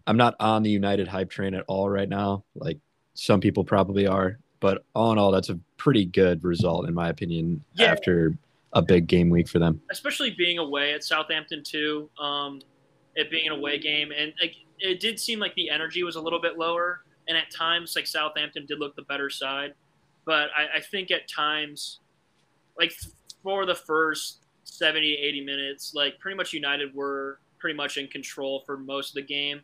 [0.06, 2.44] I'm not on the United hype train at all right now.
[2.54, 2.78] Like
[3.14, 7.08] some people probably are, but all in all, that's a pretty good result in my
[7.08, 7.86] opinion Yeah.
[7.92, 8.38] after
[8.72, 9.80] a big game week for them.
[9.90, 12.08] especially being away at Southampton too.
[12.20, 12.60] Um,
[13.18, 16.20] it being an away game, and like it did seem like the energy was a
[16.20, 19.74] little bit lower, and at times like Southampton did look the better side,
[20.24, 22.00] but I, I think at times,
[22.78, 22.92] like
[23.42, 28.62] for the first 70, 80 minutes, like pretty much United were pretty much in control
[28.66, 29.60] for most of the game.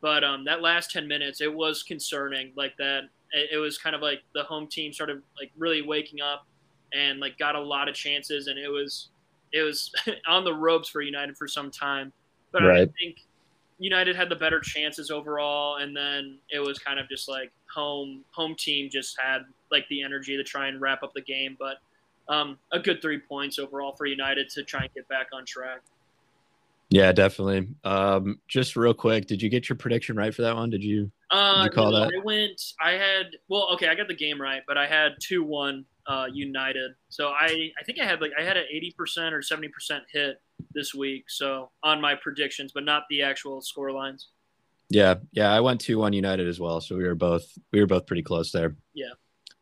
[0.00, 2.52] But um, that last 10 minutes, it was concerning.
[2.56, 6.20] Like that, it, it was kind of like the home team started like really waking
[6.20, 6.46] up
[6.92, 9.08] and like got a lot of chances, and it was
[9.52, 9.92] it was
[10.28, 12.12] on the ropes for United for some time.
[12.52, 13.26] But I think
[13.78, 18.24] United had the better chances overall, and then it was kind of just like home
[18.30, 21.56] home team just had like the energy to try and wrap up the game.
[21.58, 21.76] But
[22.32, 25.80] um, a good three points overall for United to try and get back on track.
[26.90, 27.68] Yeah, definitely.
[27.84, 30.70] Um, just real quick, did you get your prediction right for that one?
[30.70, 31.10] Did you?
[31.30, 32.12] Uh, did you call no, that?
[32.18, 32.60] I went.
[32.80, 33.26] I had.
[33.48, 36.92] Well, okay, I got the game right, but I had two one uh, United.
[37.10, 40.04] So I, I think I had like I had an eighty percent or seventy percent
[40.10, 40.40] hit
[40.72, 41.24] this week.
[41.28, 44.28] So on my predictions, but not the actual score lines.
[44.90, 47.86] Yeah, yeah, I went two one United as well, so we were both we were
[47.86, 48.76] both pretty close there.
[48.94, 49.12] Yeah.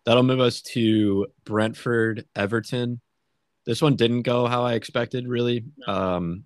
[0.04, 3.00] That'll move us to Brentford Everton.
[3.64, 5.64] This one didn't go how I expected, really.
[5.84, 5.92] No.
[5.92, 6.44] Um,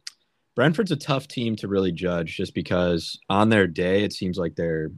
[0.57, 4.57] Brentford's a tough team to really judge just because on their day it seems like
[4.57, 4.91] they're,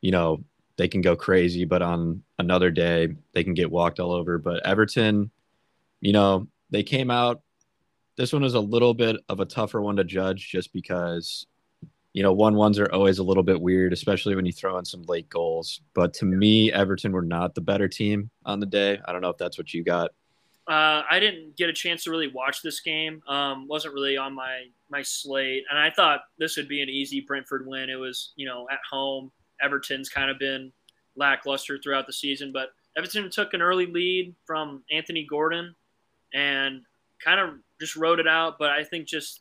[0.00, 0.42] you know,
[0.76, 4.38] they can go crazy, but on another day they can get walked all over.
[4.38, 5.30] But Everton,
[6.00, 7.42] you know, they came out.
[8.16, 11.46] This one is a little bit of a tougher one to judge just because,
[12.12, 14.84] you know, one ones are always a little bit weird, especially when you throw in
[14.84, 15.80] some late goals.
[15.94, 19.00] But to me, Everton were not the better team on the day.
[19.04, 20.10] I don't know if that's what you got.
[20.68, 23.20] Uh, I didn't get a chance to really watch this game.
[23.26, 27.20] Um, wasn't really on my my slate, and I thought this would be an easy
[27.20, 27.90] Brentford win.
[27.90, 29.32] It was, you know, at home.
[29.60, 30.70] Everton's kind of been
[31.16, 35.74] lackluster throughout the season, but Everton took an early lead from Anthony Gordon
[36.34, 36.82] and
[37.24, 38.56] kind of just rode it out.
[38.58, 39.40] But I think just,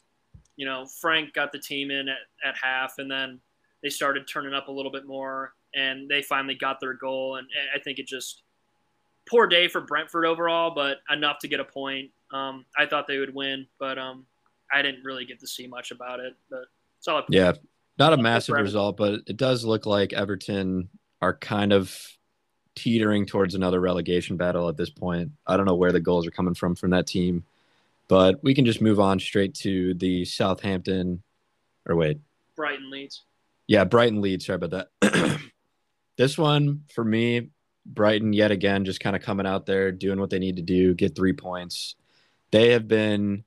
[0.55, 3.39] you know, Frank got the team in at, at half, and then
[3.83, 7.37] they started turning up a little bit more, and they finally got their goal.
[7.37, 8.43] And I think it just
[9.29, 12.11] poor day for Brentford overall, but enough to get a point.
[12.31, 14.25] Um, I thought they would win, but um,
[14.73, 16.35] I didn't really get to see much about it.
[16.49, 16.65] But
[16.99, 17.25] solid.
[17.29, 17.53] Yeah,
[17.97, 20.89] not a massive result, but it does look like Everton
[21.21, 21.95] are kind of
[22.75, 25.31] teetering towards another relegation battle at this point.
[25.45, 27.43] I don't know where the goals are coming from from that team,
[28.11, 31.23] but we can just move on straight to the Southampton,
[31.87, 32.19] or wait,
[32.57, 33.23] Brighton Leeds.
[33.67, 34.41] yeah, Brighton lead.
[34.41, 35.39] Sorry about that.
[36.17, 37.51] this one for me,
[37.85, 40.93] Brighton yet again just kind of coming out there doing what they need to do,
[40.93, 41.95] get three points.
[42.51, 43.45] They have been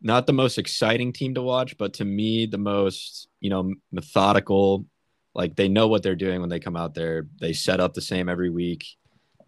[0.00, 4.86] not the most exciting team to watch, but to me the most you know methodical.
[5.34, 7.26] Like they know what they're doing when they come out there.
[7.38, 8.86] They set up the same every week.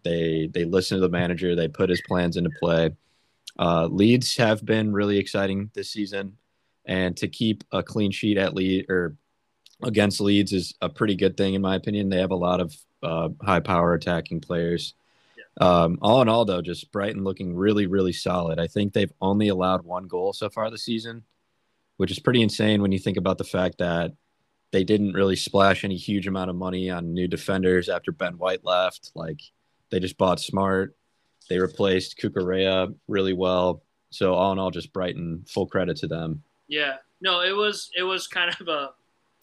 [0.03, 1.55] They they listen to the manager.
[1.55, 2.91] They put his plans into play.
[3.61, 6.35] Uh, Leeds have been really exciting this season,
[6.85, 9.15] and to keep a clean sheet at lead or
[9.83, 12.09] against Leeds is a pretty good thing in my opinion.
[12.09, 14.95] They have a lot of uh, high power attacking players.
[15.59, 18.59] Um, all in all, though, just Brighton looking really, really solid.
[18.59, 21.23] I think they've only allowed one goal so far this season,
[21.97, 24.13] which is pretty insane when you think about the fact that
[24.71, 28.63] they didn't really splash any huge amount of money on new defenders after Ben White
[28.63, 29.11] left.
[29.13, 29.41] Like
[29.91, 30.95] they just bought smart.
[31.49, 33.83] They replaced Cucurella really well.
[34.09, 35.43] So all in all, just Brighton.
[35.47, 36.43] Full credit to them.
[36.67, 36.97] Yeah.
[37.21, 38.91] No, it was it was kind of a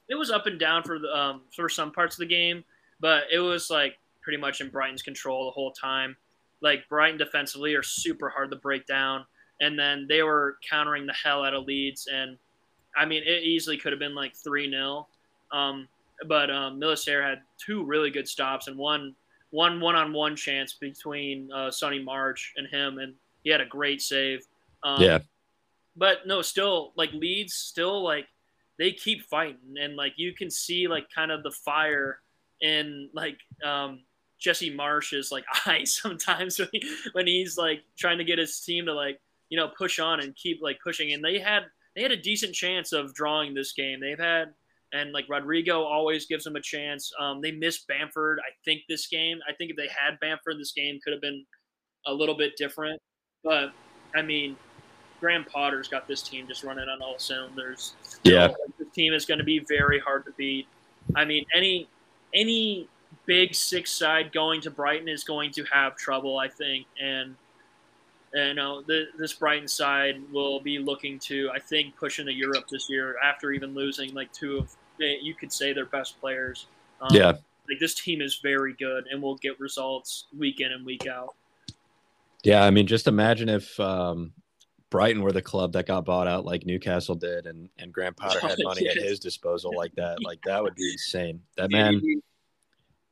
[0.08, 2.64] it was up and down for the um for some parts of the game,
[3.00, 6.16] but it was like pretty much in Brighton's control the whole time.
[6.60, 9.24] Like Brighton defensively are super hard to break down,
[9.60, 12.36] and then they were countering the hell out of Leeds, and
[12.96, 15.06] I mean it easily could have been like three 0
[15.52, 15.88] um,
[16.26, 19.14] but um, Meslier had two really good stops and one
[19.50, 23.66] one one on one chance between uh, Solly March and him, and he had a
[23.66, 24.46] great save.
[24.82, 25.18] Um, Yeah.
[25.96, 28.26] but no, still like Leeds, still like
[28.78, 32.20] they keep fighting, and like you can see like kind of the fire
[32.60, 34.00] in like um,
[34.38, 36.82] Jesse Marsh's like eyes sometimes when, he,
[37.12, 40.36] when he's like trying to get his team to like you know push on and
[40.36, 41.12] keep like pushing.
[41.12, 41.64] And they had
[41.96, 43.98] they had a decent chance of drawing this game.
[44.00, 44.52] They've had
[44.92, 47.12] and like Rodrigo always gives them a chance.
[47.20, 49.38] Um, they missed Bamford, I think this game.
[49.48, 51.44] I think if they had Bamford, this game could have been
[52.06, 53.00] a little bit different.
[53.44, 53.72] But
[54.16, 54.56] I mean,
[55.20, 57.94] Graham Potter's got this team just running on all cylinders.
[58.24, 58.46] Yeah.
[58.46, 60.66] like, this team is going to be very hard to beat.
[61.14, 61.88] I mean, any
[62.34, 62.88] any
[63.26, 67.34] big six side going to Brighton is going to have trouble, I think, and.
[68.34, 72.30] And, you know, the, this Brighton side will be looking to, I think, push into
[72.30, 76.66] Europe this year after even losing like two of, you could say, their best players.
[77.00, 77.32] Um, Yeah.
[77.68, 81.34] like this team is very good and will get results week in and week out.
[82.44, 84.32] Yeah, I mean, just imagine if um,
[84.90, 88.40] Brighton were the club that got bought out like Newcastle did, and and Graham Potter
[88.40, 90.18] had money at his disposal like that.
[90.24, 91.42] Like that would be insane.
[91.56, 92.00] That man,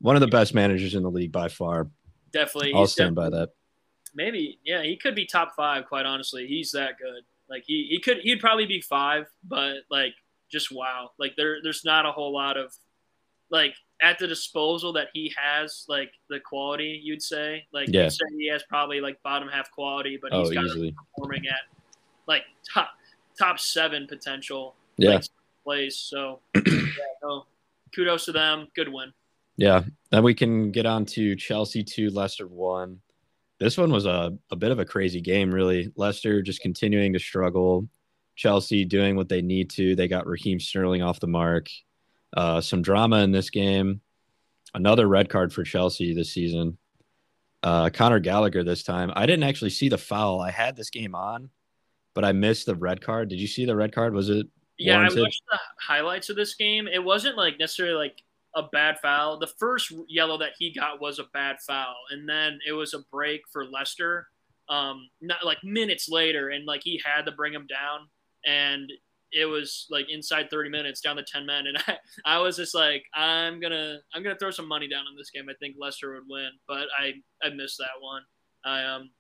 [0.01, 1.88] one of the best managers in the league by far.
[2.33, 2.72] definitely.
[2.75, 3.51] I'll stand by that.
[4.14, 5.87] Maybe, yeah, he could be top five.
[5.87, 7.22] Quite honestly, he's that good.
[7.51, 10.14] Like he, he could, he'd probably be five, but like
[10.50, 11.11] just wow.
[11.18, 12.72] Like there, there's not a whole lot of
[13.50, 15.85] like at the disposal that he has.
[15.88, 17.66] Like the quality, you'd say.
[17.72, 18.04] Like Yeah.
[18.04, 20.94] you'd say he has probably like bottom half quality, but Oh, he's got easily.
[21.14, 21.61] performing at
[22.26, 22.90] like top
[23.38, 24.74] top seven potential.
[24.98, 25.24] Yeah, like,
[25.64, 25.96] plays.
[25.98, 26.62] So yeah,
[27.22, 27.46] no,
[27.94, 28.68] kudos to them.
[28.74, 29.12] Good win.
[29.56, 29.82] yeah.
[30.11, 33.00] Then we can get on to Chelsea two, Leicester one.
[33.59, 35.90] This one was a, a bit of a crazy game, really.
[35.96, 37.88] Leicester just continuing to struggle.
[38.37, 39.96] Chelsea doing what they need to.
[39.96, 41.68] They got Raheem Sterling off the mark.
[42.37, 44.01] Uh, some drama in this game.
[44.75, 46.77] Another red card for Chelsea this season.
[47.62, 49.11] Uh, Conor Gallagher this time.
[49.16, 50.40] I didn't actually see the foul.
[50.40, 51.51] I had this game on,
[52.14, 53.29] but I missed the red card.
[53.29, 54.14] Did you see the red card?
[54.14, 54.46] Was it?
[54.79, 55.18] Yeah, warranted?
[55.18, 56.87] I watched the highlights of this game.
[56.87, 58.22] It wasn't like necessarily like
[58.55, 59.38] a bad foul.
[59.38, 63.01] The first yellow that he got was a bad foul, and then it was a
[63.11, 64.29] break for Leicester.
[64.68, 68.09] Um, not like minutes later, and like he had to bring him down,
[68.46, 68.90] and
[69.32, 72.74] it was like inside 30 minutes down to 10 men and I, I was just
[72.74, 75.46] like i'm gonna i'm gonna throw some money down on this game.
[75.50, 78.22] I think leicester would win but i i missed that one.
[78.64, 79.11] I um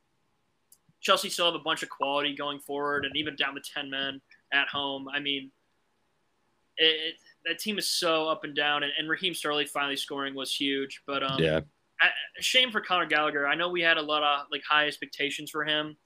[1.00, 4.20] chelsea still have a bunch of quality going forward and even down to 10 men
[4.52, 5.06] at home.
[5.12, 5.50] I mean
[6.78, 10.34] it, it that team is so up and down and, and raheem sterling finally scoring
[10.34, 11.60] was huge but um yeah.
[12.00, 12.08] I,
[12.40, 13.46] shame for conor gallagher.
[13.46, 15.96] I know we had a lot of like high expectations for him.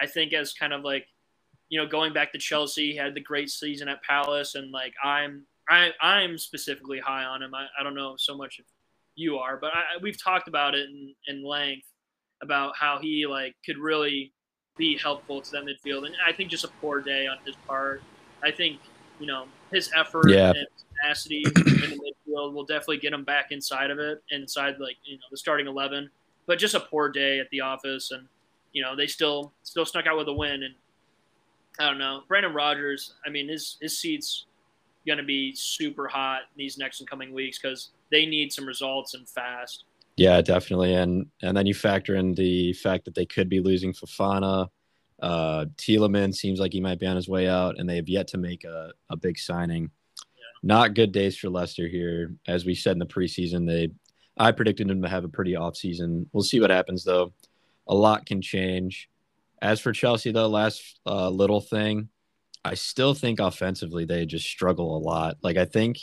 [0.00, 1.06] I think as kind of like
[1.70, 4.92] you know, going back to Chelsea, he had the great season at Palace, and like
[5.02, 7.54] I'm, I, I'm specifically high on him.
[7.54, 8.66] I, I don't know so much if
[9.14, 11.86] you are, but I, we've talked about it in, in length
[12.42, 14.32] about how he like could really
[14.76, 18.02] be helpful to that midfield, and I think just a poor day on his part.
[18.42, 18.80] I think
[19.20, 20.50] you know his effort yeah.
[20.50, 20.66] and
[21.02, 25.16] tenacity in the midfield will definitely get him back inside of it, inside like you
[25.16, 26.10] know the starting eleven.
[26.46, 28.26] But just a poor day at the office, and
[28.72, 30.74] you know they still still snuck out with a win, and
[31.80, 32.22] I don't know.
[32.28, 34.44] Brendan Rodgers, I mean, his his seat's
[35.06, 39.14] going to be super hot these next and coming weeks because they need some results
[39.14, 39.84] and fast.
[40.16, 40.94] Yeah, definitely.
[40.94, 44.68] And and then you factor in the fact that they could be losing Fofana.
[45.22, 48.28] Uh, Tielemans seems like he might be on his way out, and they have yet
[48.28, 49.90] to make a, a big signing.
[50.18, 50.44] Yeah.
[50.62, 52.34] Not good days for Leicester here.
[52.46, 53.88] As we said in the preseason, they
[54.36, 56.28] I predicted them to have a pretty off season.
[56.32, 57.32] We'll see what happens though.
[57.88, 59.08] A lot can change.
[59.62, 62.08] As for Chelsea, though, last uh, little thing,
[62.64, 65.36] I still think offensively they just struggle a lot.
[65.42, 65.98] Like I think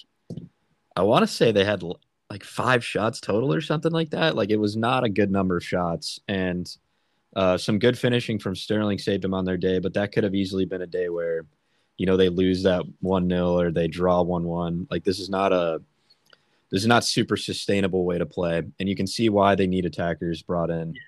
[0.96, 1.84] I want to say they had
[2.30, 4.36] like five shots total or something like that.
[4.36, 6.68] Like it was not a good number of shots, and
[7.36, 9.80] uh, some good finishing from Sterling saved them on their day.
[9.80, 11.46] But that could have easily been a day where,
[11.98, 14.88] you know, they lose that one 0 or they draw one one.
[14.90, 15.82] Like this is not a
[16.72, 19.86] this is not super sustainable way to play, and you can see why they need
[19.86, 20.94] attackers brought in.
[20.94, 21.02] Yeah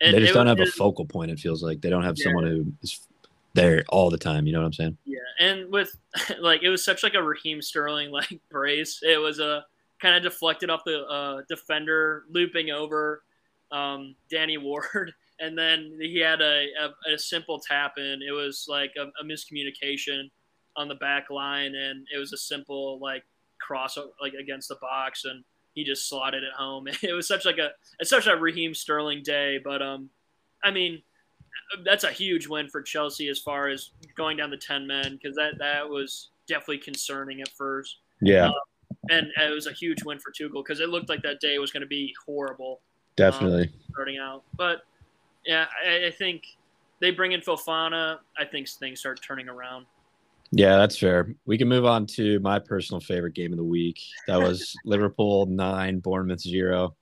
[0.00, 1.30] and they just don't have a focal point.
[1.30, 2.24] It feels like they don't have yeah.
[2.24, 3.06] someone who is
[3.54, 4.46] there all the time.
[4.46, 4.98] You know what I'm saying?
[5.06, 5.96] Yeah, and with
[6.40, 9.00] like it was such like a Raheem Sterling like brace.
[9.02, 9.64] It was a
[10.00, 13.22] kind of deflected off the uh, defender, looping over
[13.72, 18.20] um, Danny Ward, and then he had a, a, a simple tap in.
[18.26, 20.30] It was like a, a, miscommunication
[20.76, 23.24] on the back line, and it was a simple like
[23.60, 25.42] cross like against the box and
[25.74, 26.88] he just slotted it home.
[27.02, 30.08] It was such like a it's such a Raheem Sterling day, but um,
[30.62, 31.02] I mean,
[31.84, 35.36] that's a huge win for Chelsea as far as going down the ten men because
[35.36, 37.98] that that was definitely concerning at first.
[38.20, 38.52] Yeah, uh,
[39.10, 41.70] and it was a huge win for Tuchel because it looked like that day was
[41.70, 42.80] going to be horrible.
[43.16, 44.82] Definitely um, starting out, but
[45.44, 46.44] yeah, I, I think
[47.00, 48.18] they bring in Fofana.
[48.38, 49.86] I think things start turning around.
[50.56, 51.34] Yeah, that's fair.
[51.46, 54.00] We can move on to my personal favorite game of the week.
[54.28, 56.94] That was Liverpool nine, Bournemouth zero.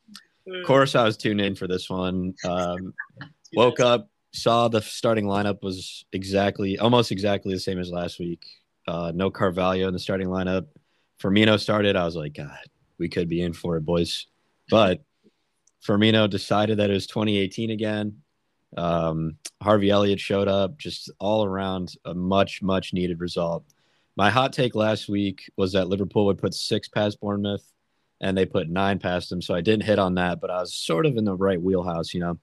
[0.46, 2.34] Of course, I was tuned in for this one.
[2.44, 2.94] Um,
[3.54, 8.42] woke up, saw the starting lineup was exactly, almost exactly the same as last week.
[8.88, 10.66] Uh, no Carvalho in the starting lineup.
[11.22, 11.94] Firmino started.
[11.94, 12.58] I was like, God,
[12.98, 14.26] we could be in for it, boys.
[14.70, 15.04] But
[15.86, 18.22] Firmino decided that it was 2018 again.
[18.76, 23.64] Um, Harvey Elliott showed up, just all around a much, much needed result.
[24.16, 27.64] My hot take last week was that Liverpool would put six past Bournemouth
[28.20, 29.42] and they put nine past them.
[29.42, 32.14] So I didn't hit on that, but I was sort of in the right wheelhouse,
[32.14, 32.38] you know.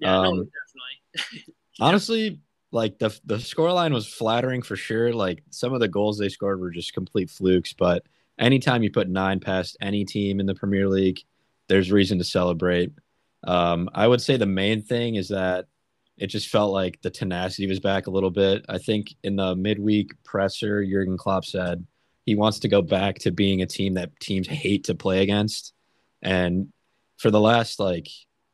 [0.00, 1.54] Yeah, um, no, definitely.
[1.80, 5.12] honestly, like the the scoreline was flattering for sure.
[5.12, 8.04] Like some of the goals they scored were just complete flukes, but
[8.38, 11.20] anytime you put nine past any team in the Premier League,
[11.68, 12.92] there's reason to celebrate.
[13.44, 15.66] Um, I would say the main thing is that
[16.18, 18.64] it just felt like the tenacity was back a little bit.
[18.68, 21.86] I think in the midweek presser, Jurgen Klopp said
[22.26, 25.72] he wants to go back to being a team that teams hate to play against.
[26.20, 26.72] And
[27.16, 28.08] for the last, like,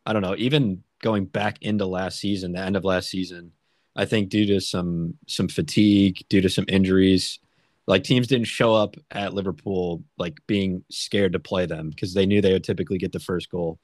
[0.04, 3.52] I don't know, even going back into last season, the end of last season,
[3.96, 7.38] I think due to some some fatigue, due to some injuries,
[7.86, 12.26] like teams didn't show up at Liverpool like being scared to play them because they
[12.26, 13.78] knew they would typically get the first goal.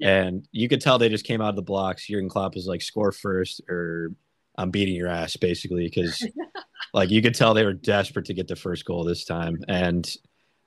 [0.00, 2.06] And you could tell they just came out of the blocks.
[2.06, 4.12] Jurgen Klopp is like, score first or
[4.56, 6.26] I'm beating your ass, basically, because
[6.94, 9.58] like you could tell they were desperate to get the first goal this time.
[9.68, 10.08] And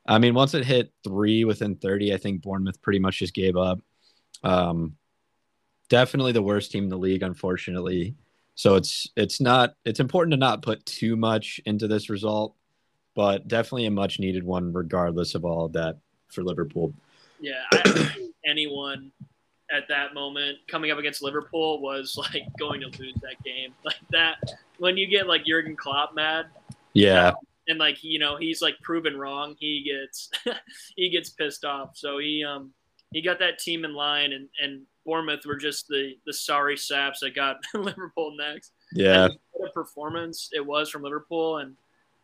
[0.07, 3.57] I mean, once it hit three within 30, I think Bournemouth pretty much just gave
[3.57, 3.79] up.
[4.43, 4.95] Um,
[5.89, 8.15] definitely the worst team in the league, unfortunately.
[8.55, 12.55] So it's it's not it's important to not put too much into this result,
[13.15, 15.99] but definitely a much needed one regardless of all of that
[16.29, 16.93] for Liverpool.
[17.39, 19.11] Yeah, I anyone
[19.75, 23.95] at that moment coming up against Liverpool was like going to lose that game like
[24.11, 24.37] that.
[24.79, 26.45] When you get like Jurgen Klopp mad,
[26.93, 27.33] Yeah,
[27.67, 30.29] and like you know he's like proven wrong, he gets
[30.95, 31.91] he gets pissed off.
[31.95, 32.71] So he um
[33.11, 37.19] he got that team in line, and and Bournemouth were just the the sorry saps
[37.21, 38.71] that got Liverpool next.
[38.93, 41.75] yeah, And what a performance it was from Liverpool, and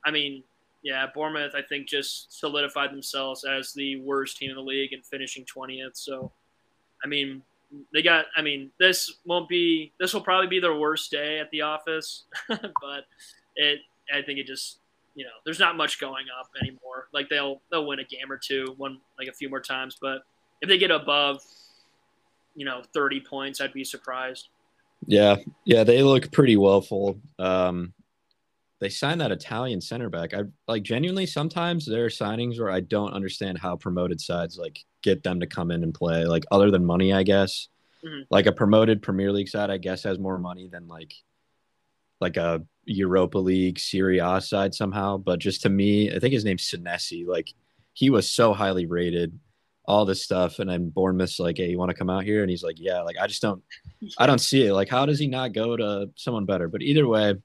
[0.06, 0.44] I mean.
[0.84, 5.06] Yeah, Bournemouth, I think, just solidified themselves as the worst team in the league and
[5.06, 5.96] finishing 20th.
[5.96, 6.32] So,
[7.04, 7.42] I mean,
[7.94, 8.26] they got.
[8.36, 9.94] I mean, this won't be.
[10.00, 13.06] This will probably be their worst day at the office, but
[13.56, 13.80] it.
[14.14, 14.80] I think it just.
[15.16, 17.08] You know, there's not much going up anymore.
[17.14, 20.24] Like they'll they'll win a game or two, one like a few more times, but
[20.64, 21.44] if they get above,
[22.56, 24.48] you know, 30 points, I'd be surprised.
[25.06, 25.84] yeah, yeah.
[25.84, 27.20] They look pretty well full.
[27.38, 27.94] Um,
[28.84, 30.34] they signed that Italian center back.
[30.34, 34.84] I like genuinely sometimes there are signings where I don't understand how promoted sides like
[35.02, 36.26] get them to come in and play.
[36.26, 37.70] Like other than money, I guess.
[38.04, 38.26] Mhm.
[38.30, 41.14] Like a promoted Premier League side, I guess has more money than like
[42.20, 45.18] like a Europa League Serie A side somehow.
[45.18, 47.26] But just to me, I think his name's Senesi.
[47.26, 47.54] Like
[47.94, 49.40] he was so highly rated,
[49.86, 52.50] all this stuff, and then Bournemouth's like, "Hey, you want to come out here?" And
[52.50, 53.64] he's like, "Yeah." Like I just don't,
[54.18, 54.74] I don't see it.
[54.74, 56.68] Like how does he not go to someone better?
[56.68, 57.36] But either way,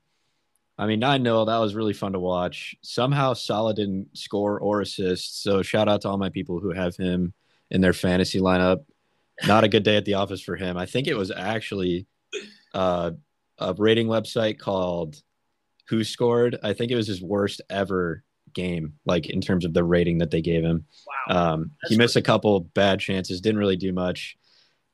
[0.79, 2.77] I mean, nine 0 that was really fun to watch.
[2.83, 6.97] Somehow Salah didn't score or assist, so shout out to all my people who have
[6.97, 7.33] him
[7.71, 8.85] in their fantasy lineup.
[9.47, 10.77] Not a good day at the office for him.
[10.77, 12.07] I think it was actually
[12.75, 13.13] uh,
[13.59, 15.21] a rating website called
[15.89, 16.59] Who Scored.
[16.63, 18.23] I think it was his worst ever
[18.55, 20.85] game, like in terms of the rating that they gave him.
[21.29, 21.53] Wow.
[21.55, 24.37] Um, he missed a couple bad chances, didn't really do much.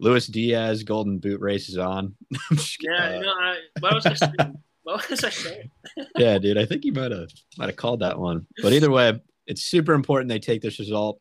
[0.01, 2.17] Luis Diaz Golden Boot race is on.
[2.81, 4.35] yeah, Uh, no, I, was saying?
[4.95, 5.71] What was I saying?
[6.19, 6.59] yeah, dude.
[6.59, 8.47] I think you might have might have called that one.
[8.63, 11.21] But either way, it's super important they take this result.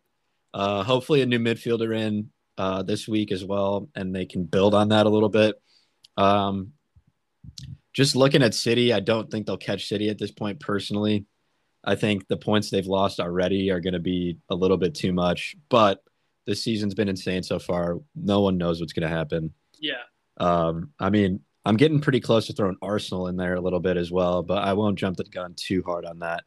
[0.53, 4.75] Uh, hopefully, a new midfielder in uh, this week as well, and they can build
[4.75, 5.55] on that a little bit.
[6.17, 6.73] Um,
[7.93, 10.59] just looking at City, I don't think they'll catch City at this point.
[10.59, 11.25] Personally,
[11.83, 15.13] I think the points they've lost already are going to be a little bit too
[15.13, 15.55] much.
[15.69, 16.03] But
[16.45, 17.99] this season's been insane so far.
[18.15, 19.53] No one knows what's going to happen.
[19.79, 20.03] Yeah,
[20.37, 23.95] Um, I mean, I'm getting pretty close to throwing Arsenal in there a little bit
[23.97, 26.43] as well, but I won't jump the gun too hard on that.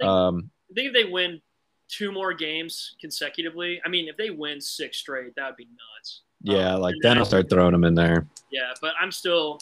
[0.00, 1.40] Um, I think if they win
[1.88, 6.22] two more games consecutively, I mean, if they win six straight, that would be nuts.
[6.42, 8.26] yeah, Um, like then I'll start throwing them in there.
[8.52, 9.60] Yeah, but I'm still,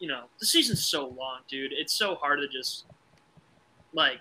[0.00, 1.72] you know, the season's so long, dude.
[1.72, 2.84] It's so hard to just
[3.92, 4.20] like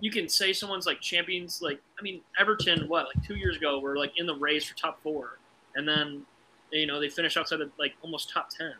[0.00, 3.78] you can say someone's like champions like I mean Everton what like 2 years ago
[3.78, 5.38] were like in the race for top 4
[5.76, 6.22] and then
[6.72, 8.72] you know they finished outside of like almost top 10.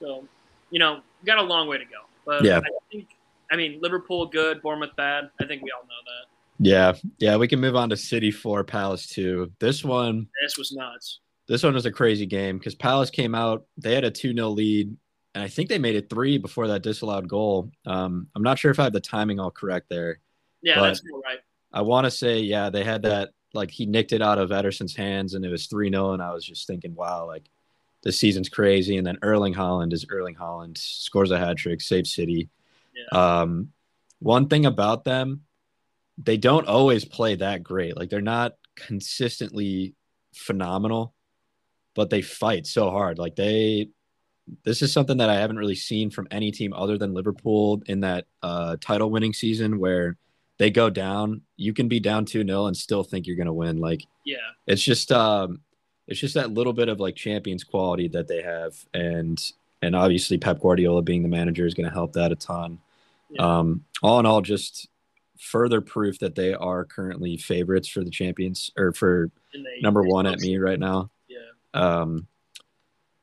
[0.00, 0.26] So,
[0.70, 2.02] you know, got a long way to go.
[2.24, 2.58] But Yeah.
[2.58, 3.08] I think
[3.50, 5.30] I mean Liverpool good, Bournemouth bad.
[5.40, 6.26] I think we all know that.
[6.58, 9.52] Yeah, yeah, we can move on to City four, Palace two.
[9.60, 11.20] This one, This was nuts.
[11.48, 14.48] this one was a crazy game because Palace came out, they had a two 0
[14.48, 14.96] lead,
[15.34, 17.70] and I think they made it three before that disallowed goal.
[17.84, 20.20] Um, I'm not sure if I have the timing all correct there.
[20.62, 21.38] Yeah, that's right.
[21.72, 24.96] I want to say, yeah, they had that like he nicked it out of Ederson's
[24.96, 26.12] hands and it was 3 0.
[26.14, 27.50] And I was just thinking, wow, like
[28.06, 28.98] this season's crazy.
[28.98, 32.48] And then Erling Haaland is Erling Haaland, scores a hat trick, saves City.
[33.18, 33.72] Um,
[34.20, 35.42] one thing about them,
[36.16, 37.96] they don't always play that great.
[37.96, 39.94] Like they're not consistently
[40.32, 41.14] phenomenal,
[41.96, 43.18] but they fight so hard.
[43.18, 43.88] Like they,
[44.62, 48.00] this is something that I haven't really seen from any team other than Liverpool in
[48.02, 50.16] that uh, title winning season where
[50.58, 51.42] they go down.
[51.56, 53.78] You can be down 2 0 and still think you're going to win.
[53.78, 54.36] Like Yeah.
[54.68, 55.62] it's just, um,
[56.08, 58.74] it's just that little bit of like champions quality that they have.
[58.94, 59.40] And,
[59.82, 62.78] and obviously Pep Guardiola being the manager is going to help that a ton.
[63.30, 63.58] Yeah.
[63.58, 64.88] Um, all in all, just
[65.38, 70.08] further proof that they are currently favorites for the champions or for they, number they
[70.08, 71.10] one at me right now.
[71.28, 71.38] Yeah.
[71.74, 72.26] Um,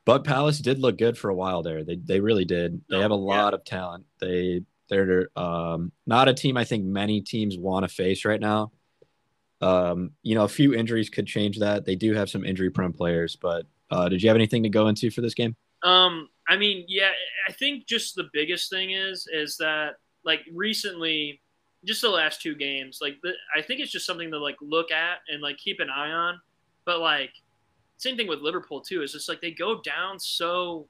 [0.06, 1.84] but Palace did look good for a while there.
[1.84, 2.82] They they really did.
[2.90, 3.20] They No, have a yeah.
[3.20, 4.06] lot of talent.
[4.20, 8.72] They they're um, not a team I think many teams want to face right now.
[9.64, 11.86] Um, you know, a few injuries could change that.
[11.86, 14.88] They do have some injury prone players, but uh, did you have anything to go
[14.88, 15.56] into for this game?
[15.84, 17.12] Um, I mean, yeah,
[17.48, 19.96] I think just the biggest thing is is that
[20.26, 21.42] like recently,
[21.86, 24.92] just the last two games, like the, I think it's just something to like look
[24.92, 26.40] at and like keep an eye on.
[26.86, 27.32] But like,
[27.98, 29.02] same thing with Liverpool too.
[29.02, 30.88] Is just like they go down so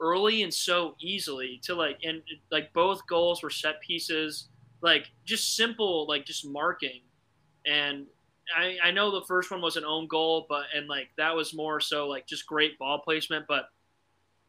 [0.00, 4.48] early and so easily to like and like both goals were set pieces,
[4.82, 7.00] like just simple like just marking,
[7.66, 8.06] and
[8.56, 11.54] I I know the first one was an own goal, but and like that was
[11.54, 13.68] more so like just great ball placement, but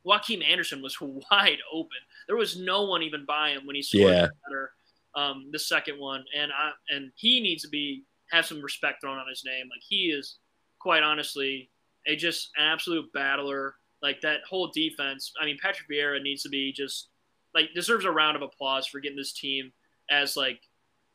[0.04, 1.98] Joachim Andersen was wide open.
[2.28, 4.28] There was no one even by him when he scored Yeah.
[4.48, 4.72] better,
[5.16, 9.18] um, the second one, and I and he needs to be have some respect thrown
[9.18, 9.68] on his name.
[9.70, 10.38] Like he is,
[10.80, 11.70] quite honestly,
[12.08, 13.76] a just an absolute battler.
[14.02, 15.32] Like that whole defense.
[15.40, 17.10] I mean, Patrick Vieira needs to be just
[17.54, 19.72] like deserves a round of applause for getting this team
[20.10, 20.62] as like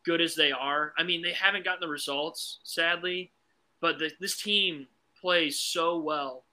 [0.07, 0.95] good as they are.
[0.97, 3.33] I mean, they haven't gotten the results, sadly,
[3.81, 4.87] but the, this team
[5.21, 6.45] plays so well,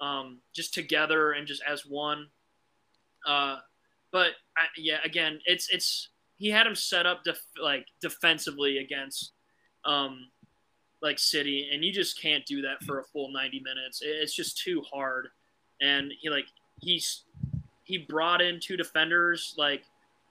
[0.00, 2.28] um, just together and just as one.
[3.26, 3.58] Uh,
[4.12, 9.32] but I, yeah, again, it's it's he had him set up def- like defensively against
[9.84, 10.28] um,
[11.02, 14.00] like City, and you just can't do that for a full ninety minutes.
[14.02, 15.28] It's just too hard,
[15.82, 16.46] and he like
[16.80, 17.24] he's
[17.82, 19.82] he brought in two defenders like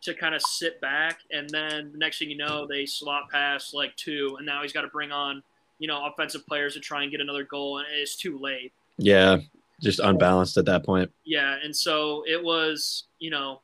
[0.04, 3.74] to kind of sit back, and then the next thing you know, they slot pass
[3.74, 5.42] like two, and now he's got to bring on
[5.80, 8.72] you know offensive players to try and get another goal, and it's too late.
[8.98, 9.38] Yeah,
[9.82, 11.12] just unbalanced at that point.
[11.26, 13.62] Yeah, and so it was, you know,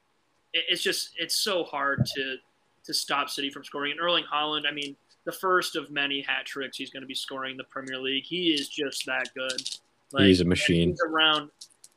[0.53, 2.35] it, it's just it's so hard to
[2.85, 3.91] to stop City from scoring.
[3.91, 7.15] And Erling Haaland, I mean, the first of many hat tricks he's going to be
[7.15, 8.25] scoring in the Premier League.
[8.25, 9.61] He is just that good.
[10.17, 10.89] He's a machine.
[10.89, 11.51] He's around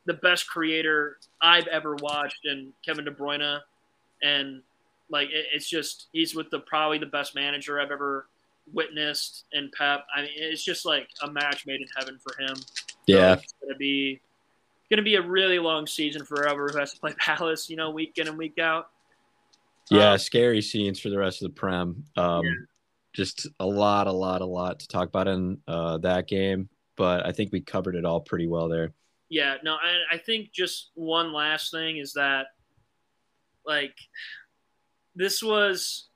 [0.05, 3.61] the best creator I've ever watched, and Kevin De Bruyne,
[4.23, 4.63] and
[5.11, 8.27] like it, it's just he's with the probably the best manager I've ever
[8.73, 10.05] witnessed in Pep.
[10.15, 12.57] I mean, it's just like a match made in heaven for him.
[13.07, 14.21] Yeah, it's gonna be
[14.91, 17.91] gonna be a really long season for whoever who has to play Palace, you know,
[17.91, 18.91] week in and week out.
[19.91, 22.05] yeah, Um, scary scenes for the rest of the Prem.
[22.17, 22.53] Um, Yeah.
[23.15, 27.27] Just a lot, a lot, a lot to talk about in uh, that game, but
[27.27, 28.95] I think we covered it all pretty well there.
[29.29, 32.47] yeah, no, I, I think just one last thing is that
[33.67, 33.95] like
[35.15, 36.09] this was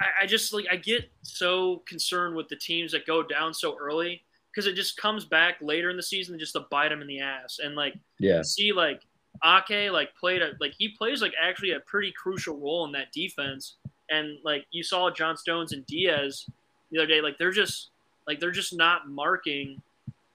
[0.00, 3.76] I, I just like I get so concerned with the teams that go down so
[3.80, 7.08] early because it just comes back later in the season just to bite them in
[7.08, 9.02] the ass and like Yeah, see like
[9.44, 13.12] Ake like played a like he plays like actually a pretty crucial role in that
[13.12, 13.76] defense.
[14.10, 16.48] And like you saw John Stones and Dias
[16.90, 17.90] the other day, like they're just
[18.26, 19.82] like they're just not marking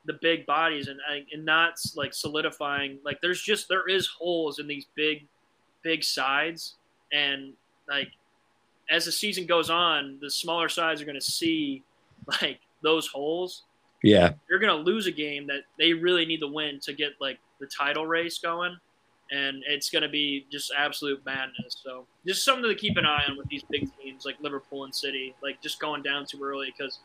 [0.05, 0.99] the big bodies and
[1.31, 2.99] and not like solidifying.
[3.05, 5.27] Like there's just there is holes in these big
[5.83, 6.75] big sides.
[7.11, 7.53] And
[7.87, 8.09] like
[8.89, 11.83] as the season goes on, the smaller sides are going to see
[12.41, 13.63] like those holes.
[14.03, 17.13] Yeah, they're going to lose a game that they really need to win to get
[17.19, 18.77] like the title race going.
[19.31, 21.81] And it's going to be just absolute madness.
[21.83, 24.95] So just something to keep an eye on with these big teams like liverpool and
[24.95, 26.99] city like just going down too early because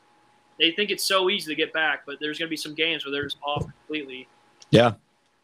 [0.58, 3.04] they think it's so easy to get back but there's going to be some games
[3.04, 4.26] where they're just off completely.
[4.70, 4.92] Yeah,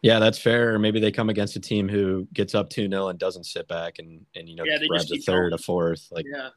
[0.03, 0.19] yeah.
[0.19, 0.75] That's fair.
[0.75, 3.69] Or maybe they come against a team who gets up two 0 and doesn't sit
[3.69, 5.53] back and and you know Yeah, grabs a third, going.
[5.55, 6.09] a fourth.
[6.11, 6.51] Like yeah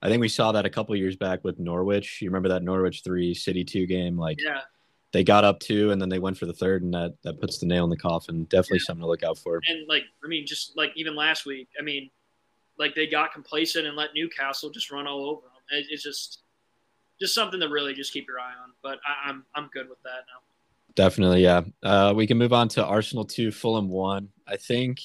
[0.00, 2.22] I think we saw that a couple years back with Norwich.
[2.22, 4.16] You remember that Norwich three City two game?
[4.18, 4.60] Like yeah
[5.12, 7.58] they got up two and then they went for the third, and that that puts
[7.58, 8.44] the nail in the coffin.
[8.44, 9.60] Definitely something to look out for.
[9.68, 12.10] and like i mean just like even last week i mean
[12.78, 16.40] like they got complacent and let newcastle just run all over them it, it's just
[17.18, 20.00] just something to really just keep your eye on but I, i'm i'm good with
[20.04, 20.40] that now
[20.94, 21.62] Definitely, yeah.
[21.82, 24.30] Uh, we can move on to Arsenal two, Fulham one.
[24.46, 25.00] I think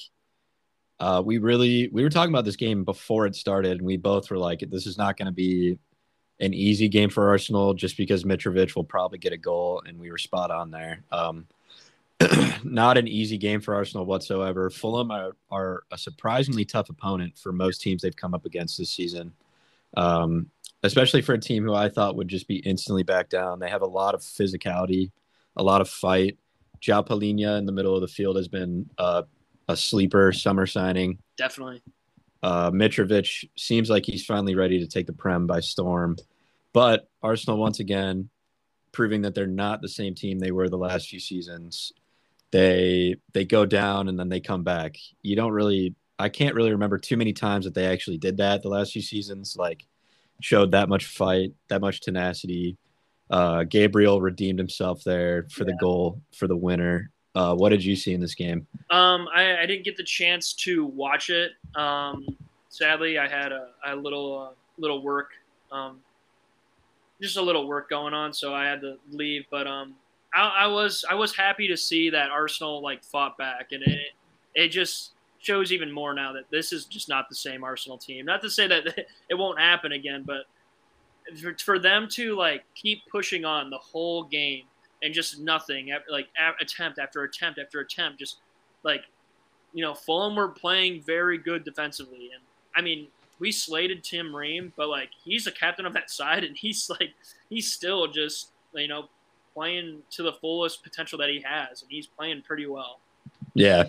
[1.00, 4.30] uh, we really we were talking about this game before it started, and we both
[4.30, 5.78] were like, "This is not going to be
[6.40, 10.10] an easy game for Arsenal," just because Mitrovic will probably get a goal, and we
[10.10, 11.04] were spot on there.
[11.12, 11.46] Um,
[12.64, 14.70] not an easy game for Arsenal whatsoever.
[14.70, 18.90] Fulham are, are a surprisingly tough opponent for most teams they've come up against this
[18.90, 19.32] season,
[19.96, 20.48] um,
[20.82, 23.58] especially for a team who I thought would just be instantly back down.
[23.58, 25.10] They have a lot of physicality,
[25.56, 26.38] a lot of fight.
[26.80, 29.22] João in the middle of the field has been uh,
[29.68, 31.18] a sleeper summer signing.
[31.36, 31.82] definitely
[32.42, 36.16] Uh, Mitrovic seems like he's finally ready to take the Prem by storm.
[36.74, 38.28] But Arsenal, once again,
[38.92, 41.92] proving that they're not the same team they were the last few seasons.
[42.50, 44.96] They they go down and then they come back.
[45.22, 48.62] You don't really I can't really remember too many times that they actually did that
[48.62, 49.56] the last few seasons.
[49.58, 49.86] Like
[50.40, 52.76] showed that much fight, that much tenacity.
[53.34, 57.10] Uh, Gabriel redeemed himself there for the goal for the winner.
[57.34, 58.64] Uh, what did you see in this game?
[58.90, 61.50] Um, I, I didn't get the chance to watch it.
[61.74, 62.24] Um,
[62.68, 65.30] sadly, I had a, a little uh, little work,
[65.72, 65.98] um,
[67.20, 69.46] just a little work going on, so I had to leave.
[69.50, 69.96] But um,
[70.32, 73.98] I, I was I was happy to see that Arsenal like fought back, and it
[74.54, 75.10] it just
[75.40, 78.26] shows even more now that this is just not the same Arsenal team.
[78.26, 78.86] Not to say that
[79.28, 80.44] it won't happen again, but
[81.40, 84.64] for, for them to like keep pushing on the whole game
[85.02, 86.28] and just nothing like
[86.60, 88.38] attempt after attempt after attempt just
[88.82, 89.02] like
[89.72, 92.30] you know fulham were playing very good defensively.
[92.34, 92.42] And
[92.76, 93.08] i mean
[93.40, 97.12] we slated tim ream but like he's the captain of that side and he's like
[97.50, 99.08] he's still just you know
[99.54, 102.98] playing to the fullest potential that he has and he's playing pretty well.
[103.54, 103.84] Yeah,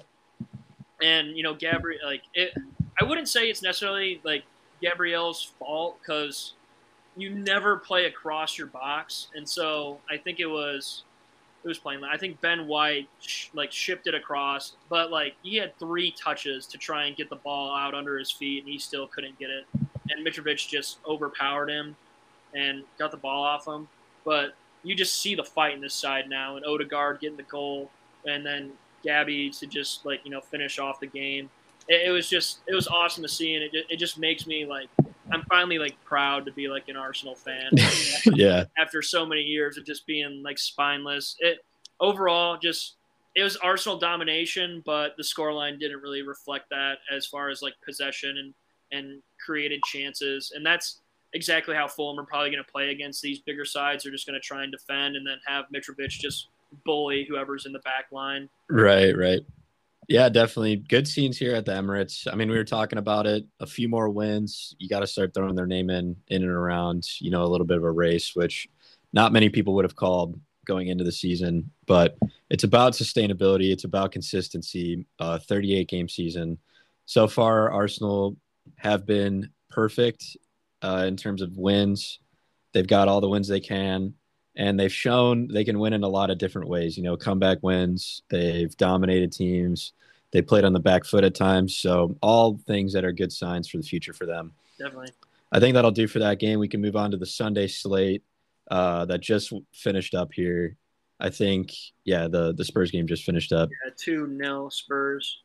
[1.01, 2.53] and you know, Gabriel, like it,
[3.01, 4.43] I wouldn't say it's necessarily like
[4.81, 6.53] Gabriel's fault because
[7.17, 11.03] you never play across your box, and so I think it was
[11.63, 12.03] it was playing.
[12.03, 16.67] I think Ben White sh- like shipped it across, but like he had three touches
[16.67, 19.49] to try and get the ball out under his feet, and he still couldn't get
[19.49, 19.65] it.
[20.09, 21.95] And Mitrovic just overpowered him
[22.53, 23.87] and got the ball off him.
[24.23, 27.89] But you just see the fight in this side now, and Odegaard getting the goal,
[28.25, 28.71] and then
[29.03, 31.49] Gabby to just like you know finish off the game.
[31.87, 34.65] It, it was just it was awesome to see, and it it just makes me
[34.65, 34.89] like
[35.31, 37.69] I'm finally like proud to be like an Arsenal fan.
[38.33, 38.65] yeah.
[38.77, 41.59] After so many years of just being like spineless, it
[41.99, 42.95] overall just
[43.35, 47.73] it was Arsenal domination, but the scoreline didn't really reflect that as far as like
[47.83, 48.53] possession and
[48.91, 51.01] and created chances, and that's
[51.33, 54.03] exactly how Fulham are probably going to play against these bigger sides.
[54.03, 56.47] They're just going to try and defend and then have Mitrovic just
[56.85, 58.49] bully whoever's in the back line.
[58.69, 59.41] Right, right.
[60.07, 60.75] Yeah, definitely.
[60.77, 62.27] Good scenes here at the Emirates.
[62.31, 63.45] I mean, we were talking about it.
[63.59, 64.75] A few more wins.
[64.77, 67.65] You got to start throwing their name in, in and around, you know, a little
[67.65, 68.67] bit of a race, which
[69.13, 71.71] not many people would have called going into the season.
[71.87, 72.17] But
[72.49, 73.71] it's about sustainability.
[73.71, 75.05] It's about consistency.
[75.19, 76.59] Uh, 38 game season.
[77.05, 78.37] So far, Arsenal
[78.77, 80.37] have been perfect
[80.83, 82.19] uh, in terms of wins.
[82.73, 84.13] They've got all the wins they can
[84.57, 86.97] and they've shown they can win in a lot of different ways.
[86.97, 88.21] You know, comeback wins.
[88.29, 89.93] They've dominated teams.
[90.31, 91.77] They played on the back foot at times.
[91.77, 94.53] So all things that are good signs for the future for them.
[94.77, 95.11] Definitely.
[95.51, 96.59] I think that'll do for that game.
[96.59, 98.23] We can move on to the Sunday slate
[98.69, 100.75] uh, that just finished up here.
[101.19, 101.71] I think,
[102.03, 103.69] yeah, the the Spurs game just finished up.
[103.69, 105.43] Yeah, two nil Spurs.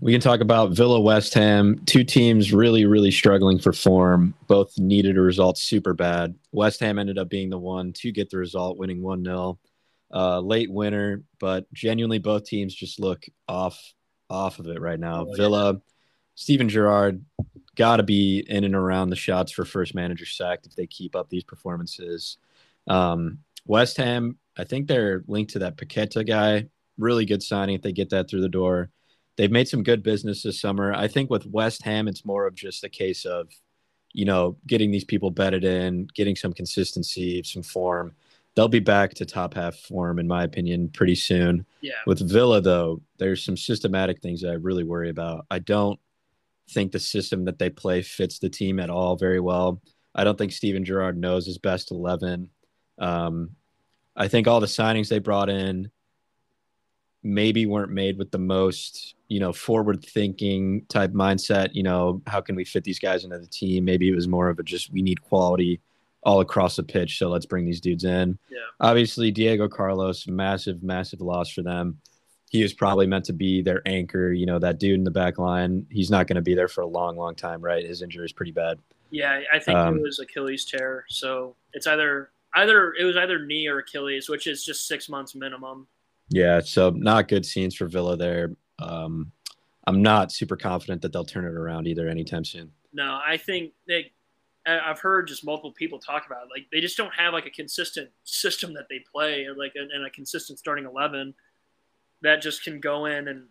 [0.00, 4.34] We can talk about Villa West Ham, two teams really, really struggling for form.
[4.48, 6.34] Both needed a result super bad.
[6.52, 9.58] West Ham ended up being the one to get the result, winning 1 0.
[10.12, 13.80] Uh, late winner, but genuinely both teams just look off
[14.30, 15.26] off of it right now.
[15.28, 15.78] Oh, Villa, yeah.
[16.36, 17.24] Steven Gerrard
[17.74, 21.16] got to be in and around the shots for first manager sacked if they keep
[21.16, 22.38] up these performances.
[22.86, 26.68] Um, West Ham, I think they're linked to that Paqueta guy.
[26.96, 28.90] Really good signing if they get that through the door
[29.36, 30.92] they've made some good business this summer.
[30.92, 33.48] I think with West Ham, it's more of just a case of,
[34.12, 38.14] you know, getting these people bedded in, getting some consistency, some form.
[38.54, 41.66] They'll be back to top half form, in my opinion, pretty soon.
[41.80, 41.92] Yeah.
[42.06, 45.46] With Villa, though, there's some systematic things I really worry about.
[45.50, 45.98] I don't
[46.70, 49.82] think the system that they play fits the team at all very well.
[50.14, 52.48] I don't think Steven Gerrard knows his best 11.
[52.98, 53.50] Um,
[54.14, 55.90] I think all the signings they brought in
[57.24, 62.40] maybe weren't made with the most you know forward thinking type mindset you know how
[62.40, 63.84] can we fit these guys into the team?
[63.84, 65.80] Maybe it was more of a just we need quality
[66.22, 68.38] all across the pitch so let's bring these dudes in.
[68.50, 68.58] Yeah.
[68.80, 71.98] Obviously diego carlos massive massive loss for them.
[72.50, 75.38] He was probably meant to be their anchor you know that dude in the back
[75.38, 75.86] line.
[75.90, 77.84] He's not going to be there for a long long time right?
[77.84, 78.78] His injury is pretty bad.
[79.10, 83.44] Yeah i think um, it was achilles tear so it's either either it was either
[83.44, 85.86] knee or achilles which is just six months minimum
[86.28, 88.52] yeah, so not good scenes for Villa there.
[88.78, 89.32] Um,
[89.86, 92.70] I'm not super confident that they'll turn it around either anytime soon.
[92.92, 94.12] No, I think they.
[94.66, 96.48] I've heard just multiple people talk about it.
[96.50, 100.06] like they just don't have like a consistent system that they play, or like and
[100.06, 101.34] a consistent starting eleven
[102.22, 103.44] that just can go in and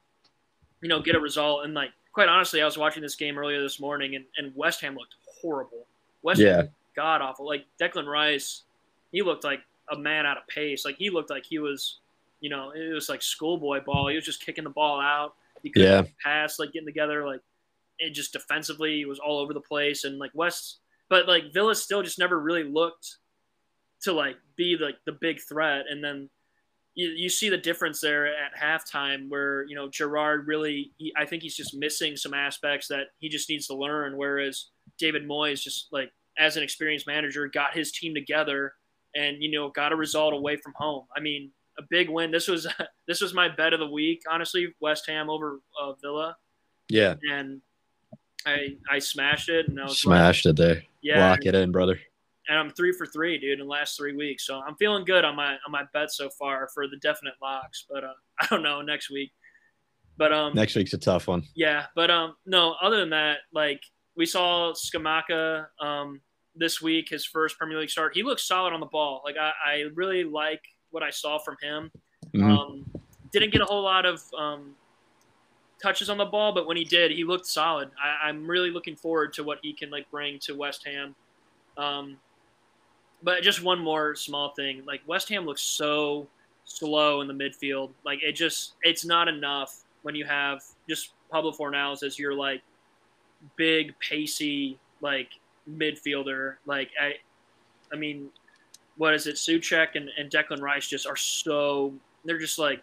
[0.81, 1.65] you know get a result.
[1.65, 4.81] And like quite honestly, I was watching this game earlier this morning, and, and West
[4.81, 5.85] Ham looked horrible.
[6.23, 6.55] West yeah.
[6.55, 7.45] Ham god awful.
[7.45, 8.63] Like Declan Rice,
[9.11, 9.61] he looked like
[9.91, 10.85] a man out of pace.
[10.85, 11.99] Like he looked like he was
[12.43, 14.09] you know, it was like schoolboy ball.
[14.09, 15.35] He was just kicking the ball out.
[15.63, 16.11] He couldn't yeah.
[16.21, 17.39] pass, like getting together, like
[17.99, 20.03] it just defensively he was all over the place.
[20.03, 20.79] And like West,
[21.09, 23.15] but like Villa still just never really looked
[24.01, 25.85] to like be like the big threat.
[25.89, 26.29] And then
[26.95, 31.25] you, you see the difference there at halftime where you know Gerrard really, he, I
[31.25, 34.17] think he's just missing some aspects that he just needs to learn.
[34.17, 34.65] Whereas
[34.99, 38.73] David Moyes just like as an experienced manager got his team together
[39.15, 41.05] and you know got a result away from home.
[41.15, 42.31] I mean, a big win.
[42.31, 42.67] This was
[43.07, 44.73] this was my bet of the week, honestly.
[44.79, 46.35] West Ham over uh, Villa.
[46.89, 47.15] Yeah.
[47.31, 47.61] And
[48.45, 50.83] I I smashed it and I was smashed like, it there.
[51.01, 51.29] Yeah.
[51.29, 51.99] Lock it in, brother.
[52.49, 54.45] And I'm three for three, dude, in the last three weeks.
[54.45, 57.85] So I'm feeling good on my on my bet so far for the definite locks.
[57.89, 59.31] But uh, I don't know next week.
[60.17, 61.43] But um, next week's a tough one.
[61.55, 62.75] Yeah, but um, no.
[62.81, 63.81] Other than that, like
[64.15, 66.21] we saw Scamacca um
[66.55, 68.15] this week, his first Premier League start.
[68.15, 69.21] He looks solid on the ball.
[69.25, 70.61] Like I, I really like
[70.93, 71.91] what I saw from him.
[72.33, 72.43] Mm-hmm.
[72.43, 72.85] Um,
[73.31, 74.75] didn't get a whole lot of um,
[75.81, 77.89] touches on the ball, but when he did, he looked solid.
[78.01, 81.15] I, am really looking forward to what he can like bring to West Ham.
[81.77, 82.17] Um,
[83.23, 86.27] but just one more small thing, like West Ham looks so
[86.65, 87.89] slow in the midfield.
[88.05, 92.61] Like it just, it's not enough when you have just Pablo Fornals as your like
[93.55, 95.29] big pacey like
[95.69, 96.55] midfielder.
[96.65, 97.13] Like I,
[97.91, 98.29] I mean,
[98.97, 99.35] what is it?
[99.35, 101.93] Soucek and, and Declan Rice just are so
[102.25, 102.81] they're just like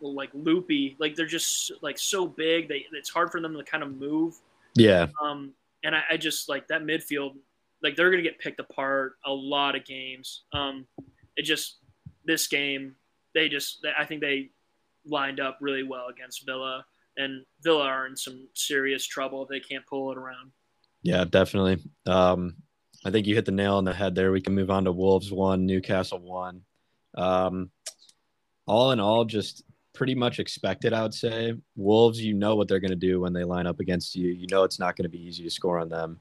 [0.00, 0.96] like loopy.
[0.98, 2.68] Like they're just like so big.
[2.68, 4.36] They it's hard for them to kind of move.
[4.74, 5.06] Yeah.
[5.22, 5.52] Um,
[5.84, 7.34] and I, I just like that midfield.
[7.82, 10.42] Like they're gonna get picked apart a lot of games.
[10.52, 10.86] Um,
[11.36, 11.76] it just
[12.24, 12.96] this game
[13.34, 14.50] they just I think they
[15.06, 16.84] lined up really well against Villa,
[17.16, 20.50] and Villa are in some serious trouble if they can't pull it around.
[21.02, 21.78] Yeah, definitely.
[22.06, 22.56] Um,
[23.06, 24.32] I think you hit the nail on the head there.
[24.32, 26.62] We can move on to Wolves one, Newcastle one.
[27.14, 27.70] Um,
[28.66, 29.62] all in all, just
[29.94, 31.54] pretty much expected, I would say.
[31.76, 34.32] Wolves, you know what they're going to do when they line up against you.
[34.32, 36.18] You know it's not going to be easy to score on them.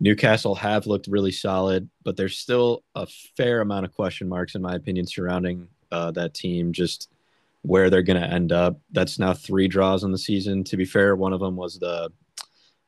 [0.00, 3.06] Newcastle have looked really solid, but there's still a
[3.36, 6.72] fair amount of question marks, in my opinion, surrounding uh, that team.
[6.72, 7.10] Just
[7.60, 8.80] where they're going to end up.
[8.90, 10.64] That's now three draws on the season.
[10.64, 12.10] To be fair, one of them was the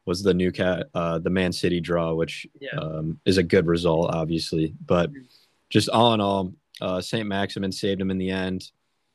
[0.07, 2.77] was the new cat uh, the Man City draw, which Yeah.
[2.79, 4.75] um, is a good result, obviously.
[4.87, 5.25] But Mhm.
[5.71, 8.71] just all in all, uh, Saint Maximin saved him in the end.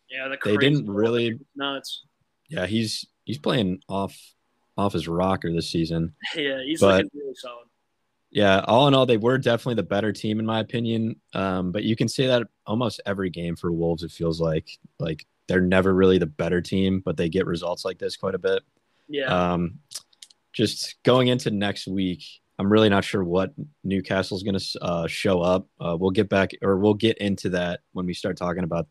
[0.10, 2.04] Yeah, the They didn't really- nuts.
[2.48, 4.18] Yeah, he's he's playing off
[4.78, 6.14] off his rocker this season.
[6.36, 7.66] Yeah, he's But- looking really solid.
[8.32, 11.20] Yeah, all in all, they were definitely the better team in my opinion.
[11.34, 14.04] Um, but you can say that almost every game for Wolves.
[14.04, 17.98] It feels like like they're never really the better team, but they get results like
[18.00, 18.62] this quite a bit.
[19.08, 19.80] Yeah, Um,
[20.54, 22.24] just going into next week,
[22.58, 25.68] I'm really not sure what Newcastle's going to uh, show up.
[25.80, 28.88] Uh, we'll get back or we'll get into that when we start talking about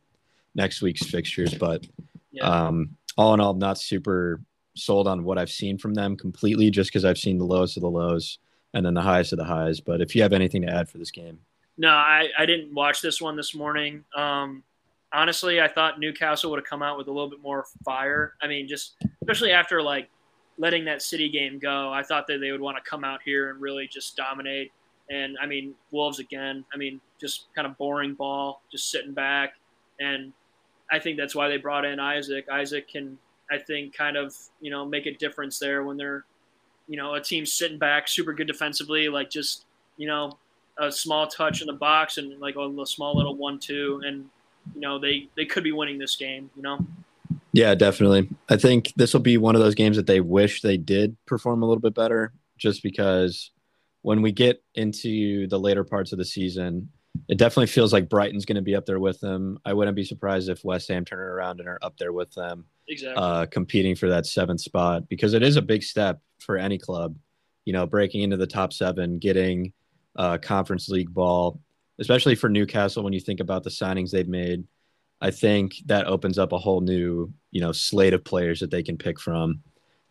[0.55, 1.53] next week's fixtures.
[1.55, 1.87] But
[2.33, 2.45] yeah.
[2.45, 4.41] um, all in all, I'm not super
[4.75, 7.83] sold on what I've seen from them completely, just because I've seen the lowest of
[7.83, 8.39] the lows
[8.75, 9.81] and then the highest of the highs.
[9.81, 11.39] But if you have anything to add for this game,
[11.77, 14.05] No, I, I didn't watch this one this morning.
[14.17, 14.63] Um,
[15.13, 18.35] honestly, I thought Newcastle would have come out with a little bit more fire.
[18.43, 20.09] I mean, just especially after like
[20.59, 23.51] letting that City game go, I thought that they would want to come out here
[23.51, 24.73] and really just dominate.
[25.11, 26.65] And I mean, Wolves again.
[26.75, 29.55] I mean, just kind of boring ball, just sitting back.
[30.01, 30.33] And
[30.91, 32.47] I think that's why they brought in Isak.
[32.53, 33.19] Isak can,
[33.51, 36.25] I think, kind of you know make a difference there when they're,
[36.89, 39.65] you know, a team sitting back, super good defensively, like just
[39.97, 40.39] you know
[40.79, 44.27] a small touch in the box and like a small little one-two, and
[44.75, 46.51] you know they they could be winning this game.
[46.55, 46.79] You know,
[47.53, 48.29] yeah, definitely.
[48.49, 51.63] I think this will be one of those games that they wish they did perform
[51.63, 53.51] a little bit better, just because
[54.03, 56.91] when we get into the later parts of the season,
[57.29, 59.59] it definitely feels like Brighton's going to be up there with them.
[59.65, 62.33] I wouldn't be surprised if West Ham turn it around and are up there with
[62.33, 62.67] them.
[62.87, 63.23] exactly.
[63.23, 67.17] uh, competing for that seventh spot because it is a big step for any club.
[67.65, 69.73] You know, breaking into the top seven, getting
[70.17, 71.61] uh, conference league ball,
[71.99, 73.03] especially for Newcastle.
[73.03, 74.65] When you think about the signings they've made,
[75.21, 78.83] I think that opens up a whole new, you know, slate of players that they
[78.83, 79.61] can pick from.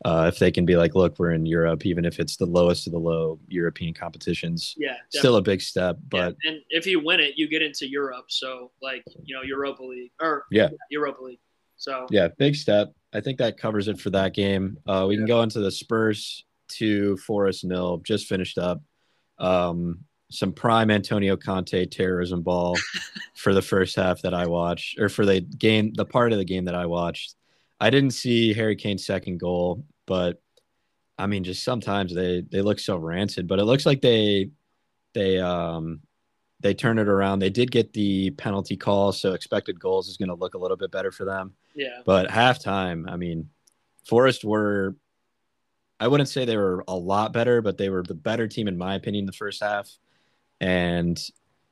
[0.05, 2.85] Uh, if they can be like, look, we're in Europe, even if it's the lowest
[2.85, 5.97] of the low European competitions, yeah, still a big step.
[6.13, 8.25] Yeah, But and if you win it, you get into Europe.
[8.27, 10.69] So like you know Europa League or Yeah.
[10.91, 11.39] Europa League.
[11.77, 12.93] So Yeah, big step.
[13.13, 14.77] I think that covers it for that game.
[14.85, 17.97] Uh, we can go into the Spurs to Forest nil.
[18.03, 18.81] Just finished up.
[19.39, 22.77] Um, some prime Antonio Conte terrorism ball
[23.35, 26.45] for the first half that I watched, or for the game, the part of the
[26.45, 27.35] game that I watched.
[27.79, 30.41] I didn't see Harry Kane's second goal, but
[31.17, 33.47] I mean, just sometimes they they look so rancid.
[33.47, 34.49] But it looks like they
[35.13, 36.01] they um
[36.59, 37.39] they turn it around.
[37.39, 40.77] They did get the penalty call, so expected goals is going to look a little
[40.77, 41.53] bit better for them.
[41.75, 43.49] yeah, But halftime, I mean,
[44.07, 44.95] Forest were,
[45.99, 48.77] I wouldn't say they were a lot better, but they were the better team, in
[48.77, 49.89] my opinion, the first half.
[50.61, 51.19] And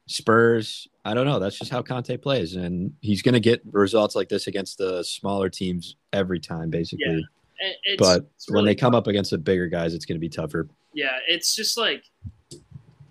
[0.08, 1.40] Spurs, I don't know.
[1.40, 2.56] That's just how Conte plays.
[2.56, 7.06] And he's going to get results like this against the smaller teams every time, basically.
[7.08, 7.72] Yeah.
[7.84, 10.30] It's, but it's when they come up against the bigger guys, it's going to be
[10.30, 10.68] tougher.
[10.94, 12.04] Yeah, it's just like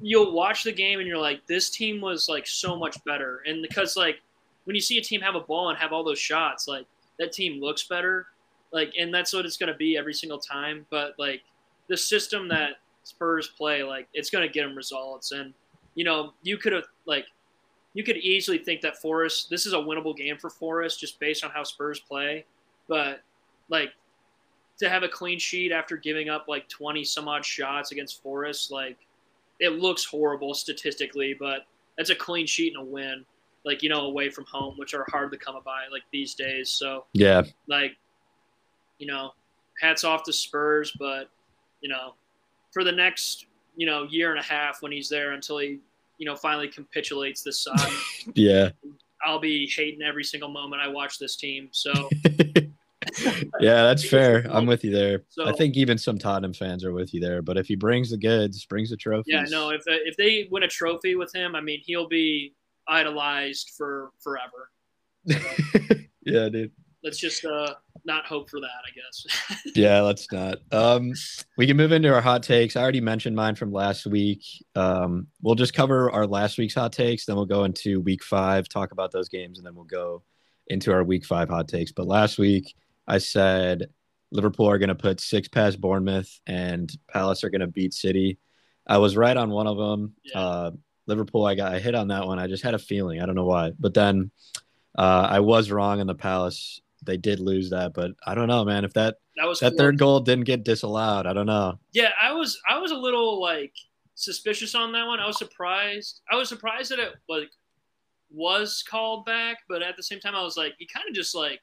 [0.01, 3.43] you'll watch the game and you're like, this team was like so much better.
[3.47, 4.21] And because like
[4.65, 6.87] when you see a team have a ball and have all those shots, like
[7.19, 8.27] that team looks better.
[8.71, 10.85] Like, and that's what it's going to be every single time.
[10.91, 11.43] But like
[11.89, 12.73] the system that
[13.05, 15.33] Spurs play, like it's going to get them results.
[15.33, 15.55] And
[15.95, 17.27] you know, you could have like
[17.95, 21.45] you could easily think that Forest, this is a winnable game for Forest just based
[21.45, 22.45] on how Spurs play.
[22.89, 23.23] But
[23.69, 23.91] like
[24.79, 28.73] to have a clean sheet after giving up like 20 some odd shots against Forest,
[28.73, 28.99] like
[29.61, 31.67] it looks horrible statistically, but
[31.97, 33.25] that's a clean sheet and a win,
[33.65, 36.69] like, you know, away from home, which are hard to come by like these days.
[36.71, 37.43] So, Yeah.
[37.69, 37.97] like,
[38.99, 39.33] you know,
[39.81, 41.31] hats off to Spurs, but,
[41.81, 42.15] you know,
[42.73, 43.47] for the next,
[43.77, 45.79] you know, year and a half when he's there until he,
[46.19, 47.91] you know, finally capitulates this side,
[48.35, 48.71] Yeah.
[49.25, 51.69] I'll be hating every single moment I watch this team.
[51.73, 51.93] So,
[53.61, 54.47] yeah, that's fair.
[54.51, 55.23] I'm with you there.
[55.31, 57.41] So- I think even some Tottenham fans are with you there.
[57.43, 59.33] But if he brings the goods, brings the trophy.
[59.33, 59.71] Yeah, no.
[59.71, 62.55] If if they win a trophy with him, I mean, he'll be
[62.87, 64.71] idolized for forever.
[66.25, 66.73] yeah, dude.
[67.03, 69.61] Let's just uh, not hope for that, I guess.
[69.75, 70.59] Yeah, let's not.
[70.71, 71.13] Um,
[71.57, 72.77] we can move into our hot takes.
[72.77, 74.45] I already mentioned mine from last week.
[74.75, 78.69] Um, we'll just cover our last week's hot takes, then we'll go into week five,
[78.69, 80.23] talk about those games, and then we'll go
[80.69, 81.93] into our week five hot takes.
[81.93, 82.75] But last week,
[83.07, 83.89] I said
[84.31, 88.39] Liverpool are going to put six past Bournemouth and Palace are going to beat City.
[88.87, 90.15] I was right on one of them.
[90.25, 90.39] Yeah.
[90.39, 90.71] Uh,
[91.07, 92.39] Liverpool, I got I hit on that one.
[92.39, 93.21] I just had a feeling.
[93.21, 93.73] I don't know why.
[93.79, 94.31] But then
[94.97, 96.81] uh, I was wrong in the Palace.
[97.05, 98.85] They did lose that, but I don't know, man.
[98.85, 99.79] If that that was that close.
[99.79, 101.79] third goal didn't get disallowed, I don't know.
[101.93, 103.73] Yeah, I was I was a little like
[104.15, 105.21] suspicious on that one.
[105.21, 106.21] I was surprised.
[106.31, 107.51] I was surprised that it like
[108.31, 111.35] was called back, but at the same time, I was like, he kind of just
[111.35, 111.61] like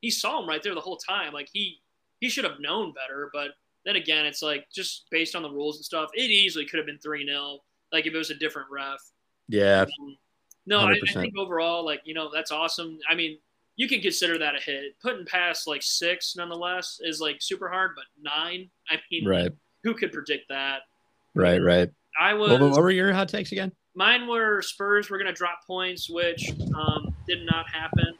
[0.00, 1.32] he saw him right there the whole time.
[1.32, 1.80] Like he
[2.20, 3.30] he should have known better.
[3.32, 3.50] But
[3.84, 6.86] then again, it's like just based on the rules and stuff, it easily could have
[6.86, 7.58] been three 0
[7.92, 9.00] Like if it was a different ref.
[9.48, 10.16] Yeah, Um,
[10.66, 12.98] no, I, I think overall, like you know, that's awesome.
[13.08, 13.38] I mean,
[13.76, 14.98] you can consider that a hit.
[15.02, 17.92] Putting past like six, nonetheless, is like super hard.
[17.94, 19.52] But nine, I mean, right,
[19.84, 20.80] who could predict that?
[21.34, 21.90] right, right.
[22.18, 22.50] I was.
[22.50, 23.72] What, what were your hot takes again?
[23.96, 28.14] mine were Spurs were going to drop points, which um, did not happen.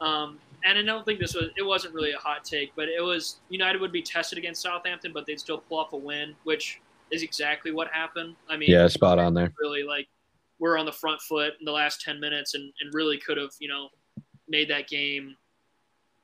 [0.00, 1.46] Um, and I don't think this was.
[1.56, 5.12] It wasn't really a hot take, but it was United would be tested against Southampton,
[5.14, 6.80] but they'd still pull off a win, which
[7.10, 8.36] is exactly what happened.
[8.48, 9.52] I mean, Yeah, spot on there.
[9.58, 10.06] really like
[10.58, 13.50] we're on the front foot in the last 10 minutes and, and really could have
[13.58, 13.88] you know
[14.50, 15.34] made that game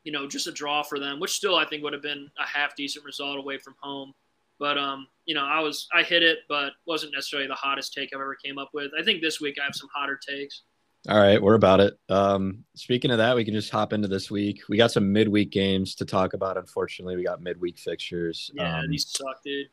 [0.04, 2.46] you know just a draw for them which still i think would have been a
[2.46, 4.12] half decent result away from home
[4.58, 8.10] but um you know i was i hit it but wasn't necessarily the hottest take
[8.14, 10.62] i've ever came up with i think this week i have some hotter takes
[11.08, 11.94] All right, we're about it.
[12.08, 14.62] Um, speaking of that, we can just hop into this week.
[14.68, 16.56] We got some midweek games to talk about.
[16.56, 18.50] Unfortunately, we got midweek fixtures.
[18.54, 19.68] yeah Um, these suck dude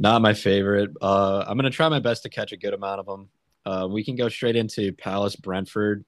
[0.00, 0.90] not my favorite.
[1.00, 3.28] Uh, I'm gonna try my best to catch a good amount of them.
[3.66, 6.04] Uh, we can go straight into Palace Brentford.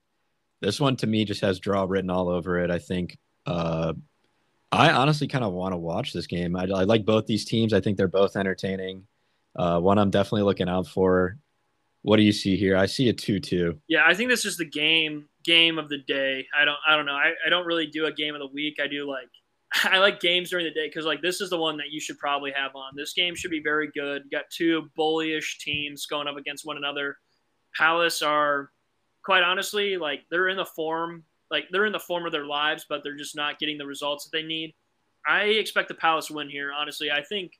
[0.63, 2.71] This one to me just has draw written all over it.
[2.71, 3.19] I think.
[3.45, 3.93] Uh,
[4.71, 6.57] I honestly kind of want to watch this game.
[6.57, 7.75] I, I like both these teams.
[7.75, 9.07] I think they're both entertaining.
[9.55, 11.37] Uh, one I'm definitely looking out for.
[12.01, 12.75] What do you see here?
[12.77, 13.79] I see a two-two.
[13.89, 17.07] yeah i think this is the game game of the day i don't i don't
[17.07, 19.29] know i, I don't really do a game of the week i do like
[19.85, 22.19] I like games during the day because like this is the one that you should
[22.19, 22.93] probably have on.
[22.95, 24.23] This game should be very good.
[24.25, 27.17] You got two bullyish teams going up against one another.
[27.75, 28.71] Palace are
[29.25, 32.87] quite honestly like they're in the form like they're in the form of their lives,
[32.89, 34.75] but they're just not getting the results that they need.
[35.29, 36.73] I expect the Palace win here.
[36.73, 37.53] Honestly, I think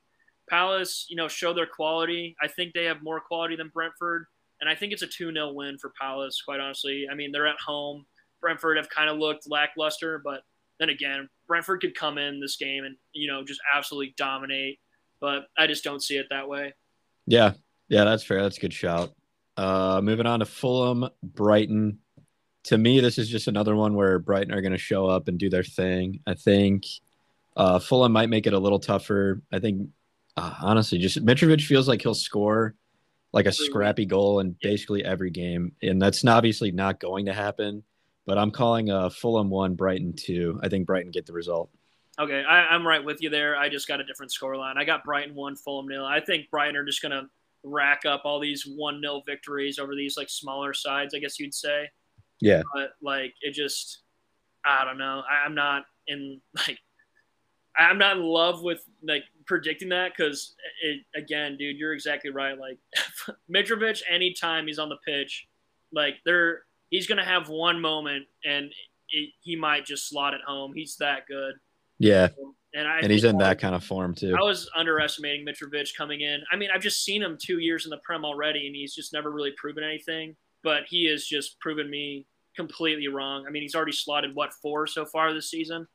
[0.49, 2.35] Palace, you know, show their quality.
[2.41, 4.25] I think they have more quality than Brentford,
[4.59, 7.05] and I think it's a 2 0 win for Palace, quite honestly.
[7.09, 8.05] I mean, they're at home.
[8.41, 10.41] Brentford have kind of looked lackluster, but
[10.79, 14.79] then again, Brentford could come in this game and, you know, just absolutely dominate,
[15.21, 16.73] but I just don't see it that way.
[17.27, 17.53] Yeah,
[17.87, 18.41] yeah, that's fair.
[18.41, 19.13] That's a good shout.
[19.55, 21.99] Uh, moving on to Fulham, Brighton.
[22.65, 25.37] To me, this is just another one where Brighton are going to show up and
[25.37, 26.21] do their thing.
[26.25, 26.85] I think
[27.55, 29.41] uh, Fulham might make it a little tougher.
[29.51, 29.89] I think,
[30.37, 32.75] uh, honestly, just Mitrovic feels like he'll score
[33.33, 37.83] like a scrappy goal in basically every game, and that's obviously not going to happen.
[38.25, 40.59] But I'm calling uh, Fulham one, Brighton two.
[40.63, 41.69] I think Brighton get the result.
[42.19, 43.57] Okay, I, I'm right with you there.
[43.57, 44.77] I just got a different scoreline.
[44.77, 46.05] I got Brighton 1, Fulham nil.
[46.05, 47.27] I think Brighton are just going to
[47.63, 51.53] rack up all these 1 0 victories over these like smaller sides, I guess you'd
[51.53, 51.89] say.
[52.41, 52.61] Yeah.
[52.73, 53.99] But like it just,
[54.65, 55.23] I don't know.
[55.29, 56.79] I, I'm not in like,
[57.75, 62.57] I'm not in love with like predicting that because it again, dude, you're exactly right.
[62.57, 62.77] Like
[63.53, 65.47] Mitrovic, anytime he's on the pitch,
[65.91, 68.71] like they're he's gonna have one moment and
[69.09, 70.73] it, he might just slot it home.
[70.75, 71.55] He's that good.
[71.99, 74.35] Yeah, um, And I and he's in that kind of form too.
[74.35, 76.41] I was underestimating Mitrovic coming in.
[76.51, 79.13] I mean, I've just seen him two years in the Prem already, and he's just
[79.13, 80.35] never really proven anything.
[80.63, 83.45] But he has just proven me completely wrong.
[83.47, 85.87] I mean, he's already slotted what four so far this season.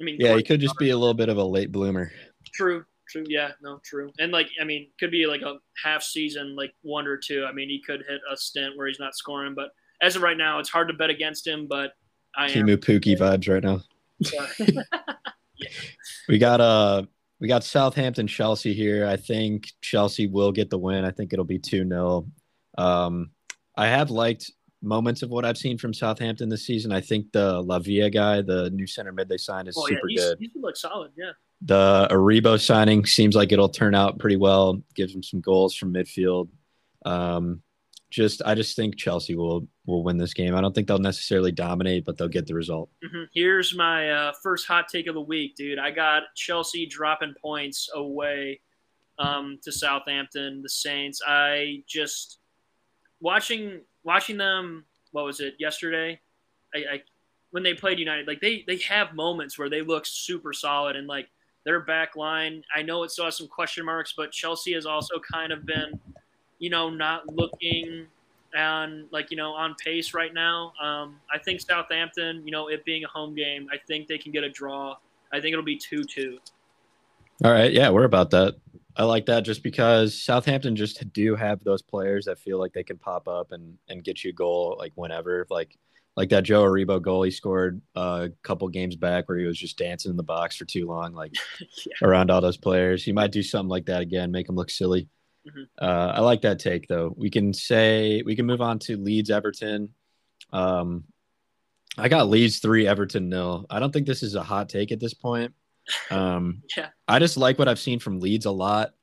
[0.00, 2.10] I mean, Yeah, he could just be a little bit of a late bloomer.
[2.52, 6.56] true, true, yeah, no, true, and like, I mean, could be like a half season,
[6.56, 7.46] like one or two.
[7.48, 9.70] I mean, he could hit a stint where he's not scoring, but
[10.02, 11.66] as of right now, it's hard to bet against him.
[11.68, 11.92] But
[12.36, 12.66] I am.
[12.66, 13.82] Teemu Pukki vibes right now.
[16.28, 17.02] We got uh
[17.40, 19.06] we got Southampton Chelsea here.
[19.06, 21.04] I think Chelsea will get the win.
[21.04, 22.28] I think it'll be 2-0.
[22.78, 23.30] Um
[23.76, 24.50] I have liked
[24.82, 26.92] moments of what I've seen from Southampton this season.
[26.92, 30.08] I think the Lavia guy, the new center mid they signed is oh yeah, super
[30.08, 30.38] he's, good.
[30.40, 31.10] he's look solid.
[31.16, 34.82] Yeah, The Aribo signing seems like it'll turn out pretty well.
[34.94, 36.48] Gives him some goals from midfield.
[37.04, 37.62] Um
[38.14, 40.54] Just I just think Chelsea will will win this game.
[40.54, 42.88] I don't think they'll necessarily dominate, but they'll get the result.
[43.04, 43.24] Mm-hmm.
[43.34, 45.80] Here's my uh, first hot take of the week, dude.
[45.80, 48.60] I got Chelsea dropping points away
[49.18, 51.20] um, to Southampton, the Saints.
[51.26, 52.38] I just
[53.20, 54.84] watching watching them.
[55.10, 56.20] What was it yesterday?
[56.72, 57.02] I, I
[57.50, 61.08] when they played United, like they they have moments where they look super solid and
[61.08, 61.28] like
[61.64, 62.62] their back line.
[62.74, 65.98] I know it still has some question marks, but Chelsea has also kind of been,
[66.64, 68.06] you know, not looking
[68.56, 70.72] on like you know on pace right now.
[70.82, 74.32] Um, I think Southampton, you know, it being a home game, I think they can
[74.32, 74.96] get a draw.
[75.30, 76.38] I think it'll be two two.
[77.44, 78.54] All right, yeah, we're about that.
[78.96, 82.82] I like that just because Southampton just do have those players that feel like they
[82.82, 85.46] can pop up and and get you a goal like whenever.
[85.50, 85.76] Like
[86.16, 89.58] like that Joe Aribo goal he scored uh, a couple games back where he was
[89.58, 92.08] just dancing in the box for too long, like yeah.
[92.08, 93.04] around all those players.
[93.04, 95.10] He might do something like that again, make them look silly.
[95.46, 95.62] Mm-hmm.
[95.78, 97.14] Uh, I like that take though.
[97.16, 99.90] We can say we can move on to Leeds Everton.
[100.52, 101.04] Um,
[101.96, 103.66] I got Leeds three, Everton nil.
[103.70, 105.52] I don't think this is a hot take at this point.
[106.10, 108.94] Um, yeah, I just like what I've seen from Leeds a lot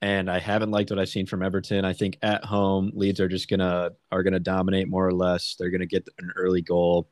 [0.00, 1.84] and I haven't liked what I've seen from Everton.
[1.84, 5.56] I think at home, Leeds are just gonna are gonna dominate more or less.
[5.58, 7.08] They're gonna get an early goal.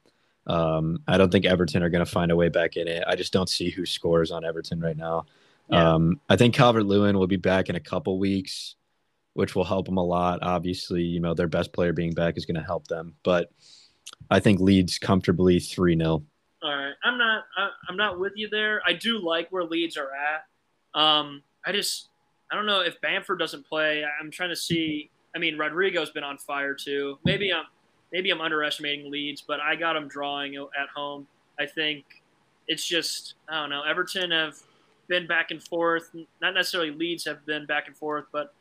[0.47, 3.03] Um, I don't think Everton are gonna find a way back in it.
[3.07, 5.27] I just don't see who scores on Everton right now.
[5.69, 5.95] Yeah.
[5.95, 8.77] Um, I think Calvert Lewin will be back in a couple weeks,
[9.35, 10.41] which will help them a lot.
[10.43, 13.51] Obviously, you know their best player being back is going to help them, but
[14.31, 16.25] I think Leeds comfortably three 0
[16.63, 18.81] All right, I'm not I, I'm not with you there.
[18.87, 21.01] I do like where Leeds are at.
[21.01, 22.09] Um, I just
[22.51, 24.05] I don't know if Bamford doesn't play.
[24.21, 25.11] I'm trying to see.
[25.35, 27.19] I mean, Rodrigo's been on fire too.
[27.25, 27.65] Maybe I'm
[28.13, 31.27] maybe I'm underestimating Leeds, but I got them drawing at home.
[31.59, 32.05] I think
[32.69, 33.83] it's just I don't know.
[33.83, 34.57] Everton have
[35.09, 36.11] been back and forth.
[36.41, 38.53] Not necessarily Leeds have been back and forth, but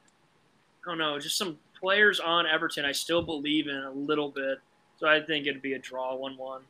[0.86, 1.20] I don't know.
[1.20, 4.60] Just some players on Everton I still believe in a little bit.
[4.98, 6.62] So I think it'd be a draw, one-one.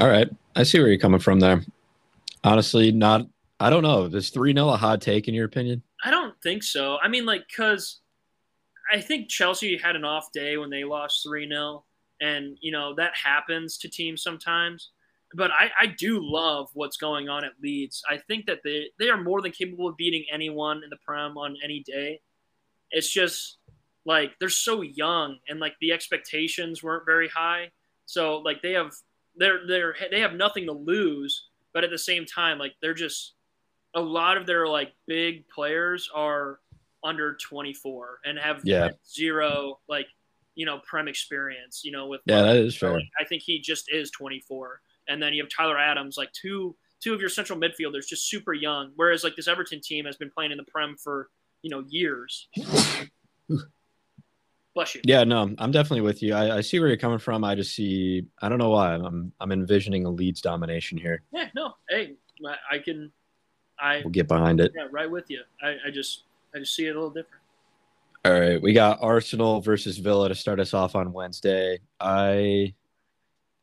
[0.00, 1.62] All right, I see where you're coming from there.
[2.44, 3.26] Honestly, not.
[3.58, 4.04] I don't know.
[4.04, 5.82] Is three 0 a hot take in your opinion?
[6.04, 6.98] I don't think so.
[7.02, 8.00] I mean, like, because
[8.92, 11.84] I think Chelsea had an off day when they lost 3 0.
[12.20, 14.90] And, you know, that happens to teams sometimes.
[15.34, 18.02] But I, I do love what's going on at Leeds.
[18.08, 21.36] I think that they, they are more than capable of beating anyone in the Prem
[21.36, 22.20] on any day.
[22.90, 23.58] It's just
[24.06, 27.70] like they're so young and like the expectations weren't very high.
[28.06, 28.92] So like they have
[29.36, 33.34] they're they're they have nothing to lose, but at the same time like they're just
[33.94, 36.60] a lot of their like big players are
[37.04, 38.90] under 24 and have yeah.
[39.08, 40.06] zero like
[40.54, 43.84] you know prem experience you know with yeah that is fair i think he just
[43.92, 48.06] is 24 and then you have tyler adams like two two of your central midfielders
[48.06, 51.28] just super young whereas like this everton team has been playing in the prem for
[51.62, 52.48] you know years
[54.74, 57.44] bless you yeah no i'm definitely with you I, I see where you're coming from
[57.44, 61.48] i just see i don't know why i'm i'm envisioning a leeds domination here yeah
[61.54, 62.14] no hey
[62.70, 63.12] i can
[63.80, 64.72] I we'll get behind it.
[64.74, 65.42] Yeah, right with you.
[65.62, 67.42] I, I just I just see it a little different.
[68.24, 71.78] All right, we got Arsenal versus Villa to start us off on Wednesday.
[72.00, 72.74] I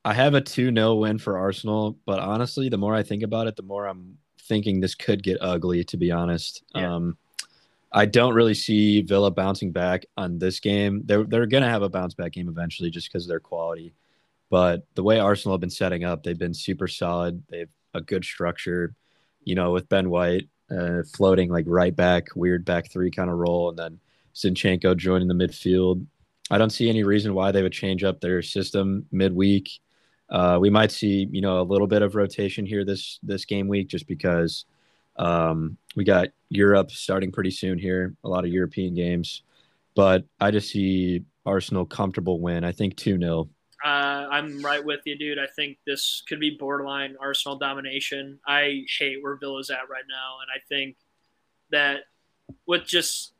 [0.06, 3.56] I have a 2-0 win for Arsenal, but honestly, the more I think about it,
[3.56, 6.64] the more I'm thinking this could get ugly to be honest.
[6.74, 6.94] Yeah.
[6.96, 7.18] Um
[7.92, 11.02] I don't really see Villa bouncing back on this game.
[11.06, 13.94] They're they're gonna have a bounce back game eventually just because of their quality.
[14.50, 17.42] But the way Arsenal have been setting up, they've been super solid.
[17.50, 18.94] They've a good structure
[19.46, 23.38] you know, with Ben White uh, floating like right back, weird back three kind of
[23.38, 24.00] role, and then
[24.36, 26.06] Zinchenko joining the midfield.
[26.52, 29.70] I don't see any reason why they would change up their system midweek.
[30.30, 33.68] Uh, we might see, you know, a little bit of rotation here this this game
[33.68, 34.66] week, just because
[35.18, 39.44] um, we got Europe starting pretty soon here, a lot of European games.
[39.96, 42.64] But I just see Arsenal comfortable win.
[42.64, 43.50] I think two 0
[43.84, 45.38] uh, I'm right with you, dude.
[45.38, 48.40] I think this could be borderline Arsenal domination.
[48.48, 50.96] I hate where Villa's at right now, and I think
[51.70, 52.06] that
[52.66, 53.34] with just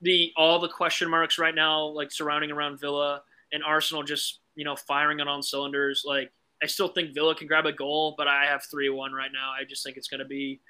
[0.00, 3.22] the all the question marks right now, like surrounding around Villa
[3.52, 6.04] and Arsenal, just you know firing it on cylinders.
[6.06, 6.32] Like
[6.62, 9.50] I still think Villa can grab a goal, but I have three one right now.
[9.50, 10.60] I just think it's going to be,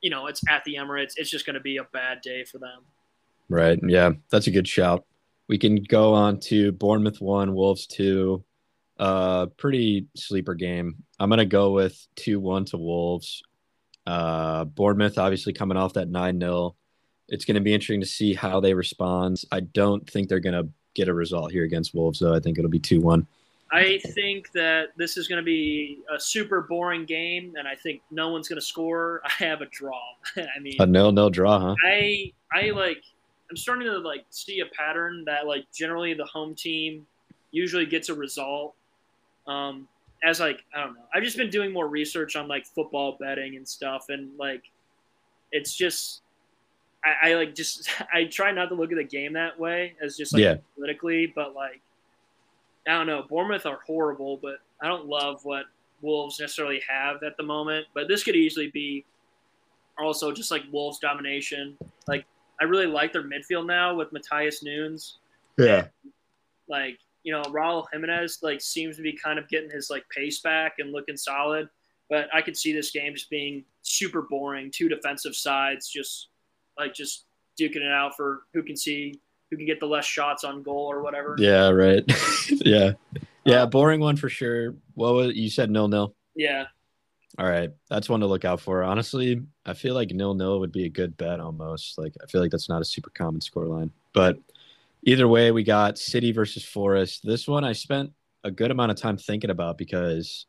[0.00, 1.12] you know, it's at the Emirates.
[1.16, 2.80] It's just going to be a bad day for them.
[3.48, 3.78] Right.
[3.86, 5.04] Yeah, that's a good shout.
[5.48, 8.44] We can go on to Bournemouth one, Wolves two.
[8.98, 11.04] Uh, pretty sleeper game.
[11.20, 13.42] I'm gonna go with two one to Wolves.
[14.06, 16.74] Uh, Bournemouth obviously coming off that nine 0
[17.28, 19.40] It's gonna be interesting to see how they respond.
[19.52, 20.68] I don't think they're gonna
[20.98, 22.34] get a result here against Wolves, though.
[22.34, 23.26] I think it'll be two one.
[23.70, 28.00] I think that this is going to be a super boring game, and I think
[28.10, 29.20] no one's going to score.
[29.24, 30.00] I have a draw.
[30.36, 31.74] I mean, a nil nil draw, huh?
[31.86, 33.02] I I like
[33.50, 37.06] I'm starting to like see a pattern that like generally the home team
[37.50, 38.74] usually gets a result.
[39.46, 39.86] Um,
[40.24, 43.56] as like I don't know, I've just been doing more research on like football betting
[43.56, 44.62] and stuff, and like
[45.52, 46.22] it's just
[47.04, 50.16] I, I like just I try not to look at the game that way as
[50.16, 50.56] just like Yeah.
[50.74, 51.80] politically, but like
[52.86, 55.66] I don't know, Bournemouth are horrible, but I don't love what
[56.00, 57.86] Wolves necessarily have at the moment.
[57.94, 59.04] But this could easily be
[59.98, 61.76] also just like Wolves domination.
[62.06, 62.24] Like
[62.60, 65.18] I really like their midfield now with Matheus Nunes
[65.58, 65.86] Yeah.
[66.68, 70.40] like you know Raul Jimenez like seems to be kind of getting his like pace
[70.40, 71.68] back and looking solid.
[72.08, 74.70] But I could see this game just being super boring.
[74.70, 76.27] Two defensive sides just
[76.78, 77.26] like just
[77.60, 79.20] duking it out for who can see
[79.50, 81.34] who can get the less shots on goal or whatever.
[81.38, 82.04] Yeah, right.
[82.50, 82.92] yeah.
[83.16, 84.74] Uh, yeah, boring one for sure.
[84.94, 86.14] What was you said nil nil?
[86.34, 86.66] Yeah.
[87.38, 87.70] All right.
[87.88, 88.82] That's one to look out for.
[88.82, 91.96] Honestly, I feel like nil nil would be a good bet almost.
[91.96, 93.90] Like I feel like that's not a super common scoreline.
[94.12, 94.38] But
[95.04, 97.20] either way, we got City versus Forest.
[97.24, 98.12] This one I spent
[98.44, 100.46] a good amount of time thinking about because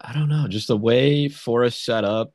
[0.00, 2.32] I don't know, just the way Forest set up,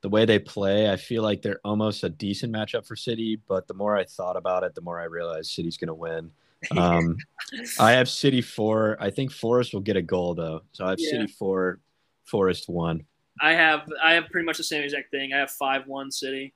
[0.00, 3.40] the way they play, I feel like they're almost a decent matchup for City.
[3.48, 6.30] But the more I thought about it, the more I realized City's going to win.
[6.76, 7.16] Um,
[7.80, 8.96] I have City four.
[9.00, 11.10] I think Forest will get a goal though, so I have Yeah.
[11.10, 11.80] City four,
[12.24, 13.04] Forest one.
[13.40, 15.32] I have I have pretty much the same exact thing.
[15.32, 16.54] I have five one City.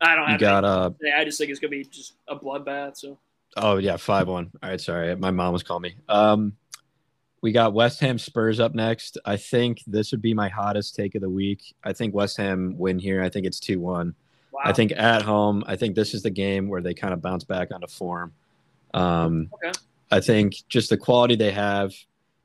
[0.00, 0.90] I don't Have You got uh.
[1.14, 2.96] I just think it's gonna be just a bloodbath.
[2.96, 3.18] So
[3.56, 4.50] oh yeah five one.
[4.62, 5.94] All right, sorry, my mom was calling me.
[6.08, 6.54] Um,
[7.42, 9.16] we got West Ham Spurs up next.
[9.24, 11.74] I think this would be my hottest take of the week.
[11.84, 13.22] I think West Ham win here.
[13.22, 14.14] I think it's two one.
[14.52, 14.60] wow.
[14.64, 17.44] I think at home, I think this is the game where they kind of bounce
[17.44, 18.32] back onto form.
[18.94, 19.72] Um, Okay.
[20.12, 21.92] I think just the quality they have.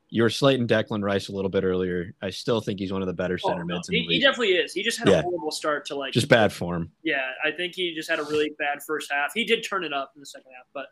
[0.10, 2.14] You were slating Declan Rice a little bit earlier.
[2.22, 3.76] I still think he's one of the better Oh, center no.
[3.76, 4.72] mids in he, he definitely is.
[4.72, 5.20] He just had Yeah.
[5.20, 6.92] a horrible start to like just bad form.
[7.04, 9.32] Yeah, I think he just had a really bad first half.
[9.34, 10.86] He did turn it up in the second half, but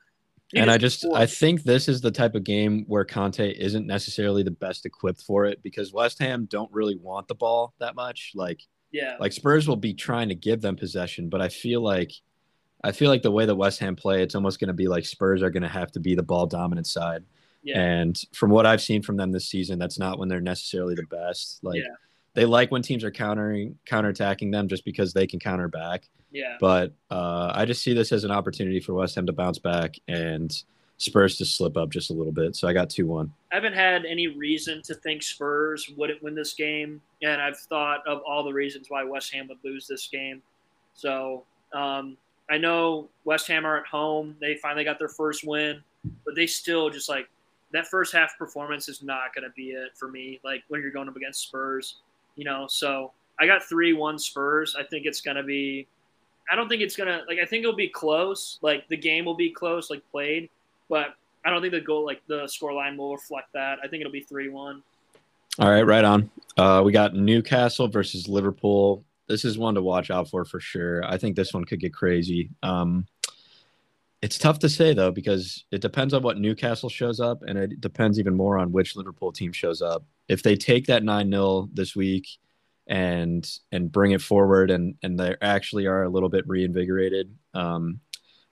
[0.54, 3.49] he And I just just I think this is the type of game where Conte
[3.58, 7.74] isn't necessarily the best equipped for it because West Ham don't really want the ball
[7.80, 8.34] that much.
[8.36, 12.12] Like yeah, like Spurs will be trying to give them possession, but I feel like
[12.84, 15.06] I feel like the way that West Ham play, it's almost going to be like
[15.06, 17.24] Spurs are going to have to be the ball dominant side.
[17.64, 20.93] yeah, And from what I've seen from them this season, that's not when they're necessarily
[20.93, 21.60] the best.
[21.64, 21.95] Like Yeah.
[22.34, 26.09] They like when teams are countering counterattacking them just because they can counter back.
[26.31, 26.57] yeah.
[26.59, 29.95] But uh, I just see this as an opportunity for West Ham to bounce back
[30.07, 30.51] and
[30.97, 32.55] Spurs to slip up just a little bit.
[32.55, 33.34] So I got two one.
[33.51, 38.05] I haven't had any reason to think Spurs wouldn't win this game, and I've thought
[38.07, 40.41] of all the reasons why West Ham would lose this game.
[40.93, 42.17] So um,
[42.49, 45.81] I know West Ham are at home; they finally got their first win,
[46.25, 47.27] but they still just like
[47.73, 50.39] that first half performance is not going to be it for me.
[50.43, 51.97] Like when you're going up against Spurs,
[52.36, 52.67] you know.
[52.69, 54.75] So I got three one Spurs.
[54.77, 55.88] I think it's to be.
[56.51, 57.39] I don't think it's gonna like.
[57.39, 58.59] I think it'll be close.
[58.61, 60.49] Like the game will be close, like played,
[60.89, 61.15] but
[61.45, 63.79] I don't think the goal, like the score line, will reflect that.
[63.84, 64.84] I think it'll be three one.
[65.59, 66.31] All right, right on.
[66.57, 69.03] Uh, we got Newcastle versus Liverpool.
[69.27, 71.03] This is one to watch out for for sure.
[71.05, 72.49] I think this one could get crazy.
[72.61, 73.05] Um,
[74.24, 77.82] it's tough to say though because it depends on what Newcastle shows up, and it
[77.82, 80.05] depends even more on which Liverpool team shows up.
[80.30, 82.30] If they take that nine 0 this week
[82.88, 87.99] and and bring it forward, and and they actually are a little bit reinvigorated, um,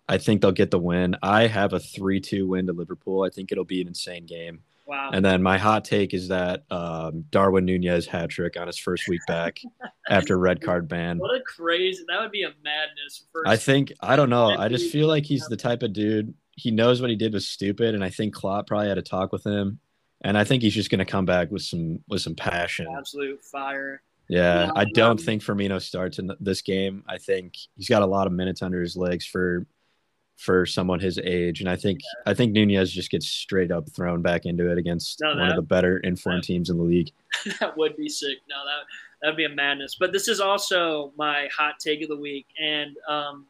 [0.09, 1.15] I think they'll get the win.
[1.23, 3.23] I have a three two win to Liverpool.
[3.23, 4.63] I think it'll be an insane game.
[4.85, 5.11] Wow.
[5.13, 9.07] And then my hot take is that um, Darwin Nunez hat trick on his first
[9.07, 9.59] week back
[10.09, 11.17] after red card ban.
[11.17, 12.03] what a crazy!
[12.07, 13.25] That would be a madness.
[13.31, 13.47] First.
[13.47, 14.49] I think I don't know.
[14.49, 16.33] I just feel like he's the type of dude.
[16.55, 19.31] He knows what he did was stupid, and I think Klopp probably had a talk
[19.31, 19.79] with him.
[20.23, 22.87] And I think he's just going to come back with some with some passion.
[22.97, 24.03] absolute fire.
[24.27, 27.03] Yeah, Yeah, I don't um, think Firmino starts in this game.
[27.07, 29.65] I think he's got a lot of minutes under his legs for
[30.37, 34.21] for someone his age, and I think I think Nunez just gets straight up thrown
[34.21, 37.11] back into it against No, one of the better informed teams in the league.
[37.59, 38.39] that would be sick.
[38.49, 38.85] No, that
[39.21, 39.95] that'd be a madness.
[39.99, 43.45] But this is also my hot take of the week, and um,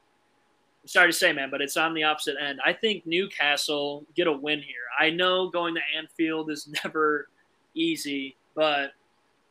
[0.82, 2.60] I'm sorry to say, man, but it's on the opposite end.
[2.66, 4.76] I think Newcastle get a win here.
[5.00, 7.30] I know going to Anfield is never
[7.74, 8.92] easy, but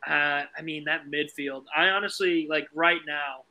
[0.07, 1.63] uh, I mean that midfield.
[1.75, 3.45] I honestly like right now.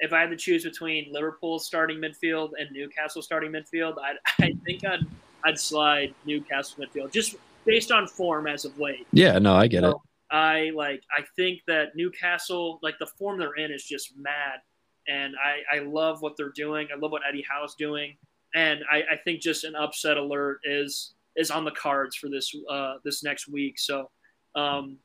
[0.00, 4.54] If I had to choose between Liverpool starting midfield and Newcastle starting midfield, I'd, I
[4.64, 5.06] think I'd
[5.44, 9.06] I'd slide Newcastle midfield just based on form as of late.
[9.12, 9.94] Yeah, no, I get it.
[10.30, 14.60] I like I think that Newcastle, like the form they're in, is just mad,
[15.06, 16.88] and I I love what they're doing.
[16.94, 18.16] I love what Eddie Howe's doing,
[18.54, 22.54] and I, I think just an upset alert is is on the cards for this
[22.70, 23.78] uh this next week.
[23.78, 24.10] So,
[24.54, 24.98] um,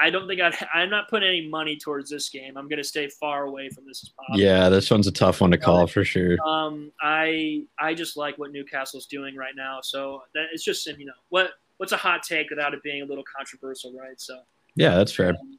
[0.00, 2.56] I don't think I'd, I'm not putting any money towards this game.
[2.56, 4.40] I'm going to stay far away from this as possible.
[4.40, 6.36] Yeah, this one's a tough one to call for sure.
[6.46, 9.80] Um, I I just like what Newcastle's doing right now.
[9.82, 13.04] So that it's just you know what what's a hot take without it being a
[13.04, 14.20] little controversial, right?
[14.20, 14.40] So
[14.76, 15.30] yeah, that's fair.
[15.30, 15.58] Um,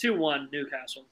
[0.00, 1.06] Two one Newcastle.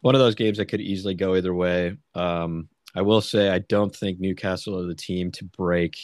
[0.00, 1.96] One of those games that could easily go either way.
[2.14, 5.98] Um, I will say I don't think Newcastle are the team to break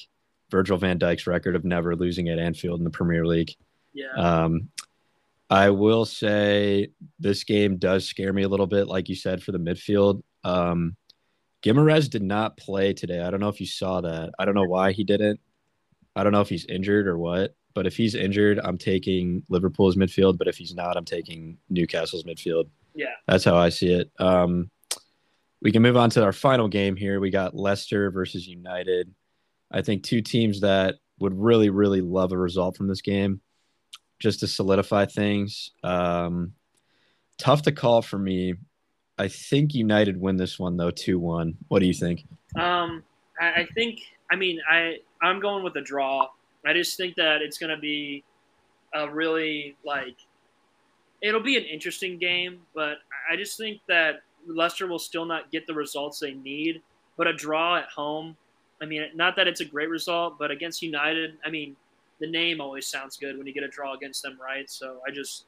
[0.51, 3.55] Virgil Van Dijk's record of never losing at Anfield in the Premier League.
[3.95, 4.13] Yeah.
[4.17, 4.69] Um,
[5.53, 9.53] I will say this game does scare me a little bit, like you said, for
[9.53, 10.23] the midfield.
[10.45, 10.97] Um,
[11.61, 13.21] did not play today.
[13.21, 14.31] I don't know if you saw that.
[14.39, 15.41] I don't know why he didn't.
[16.17, 17.55] I don't know if he's injured or what.
[17.75, 20.39] But if he's injured, I'm taking Liverpool's midfield.
[20.39, 22.71] But if he's not, I'm taking Newcastle's midfield.
[22.95, 23.13] Yeah.
[23.27, 24.11] That's how I see it.
[24.19, 24.71] Um,
[25.61, 27.21] we can move on to our final game here.
[27.21, 29.15] We got Leicester versus United.
[29.71, 33.43] I think two teams that would really, really love a result from this game
[34.23, 35.73] just to solidify things.
[35.83, 36.53] Um,
[37.39, 38.55] tough to call for me.
[39.19, 41.57] I think United win this one though, two one.
[41.69, 42.25] What do you think?
[42.59, 43.03] Um,
[43.41, 44.01] I, I think.
[44.31, 46.29] I mean, I I'm going with a draw.
[46.65, 48.25] I just think that it's going to be
[48.95, 50.17] a really like
[51.21, 52.99] it'll be an interesting game, but
[53.31, 56.83] I just think that Leicester will still not get the results they need.
[57.17, 58.37] But a draw at home,
[58.81, 61.77] I mean, not that it's a great result, but against United, I mean,
[62.23, 64.71] the name always sounds good when you get a draw against them, right?
[64.71, 65.47] So I just,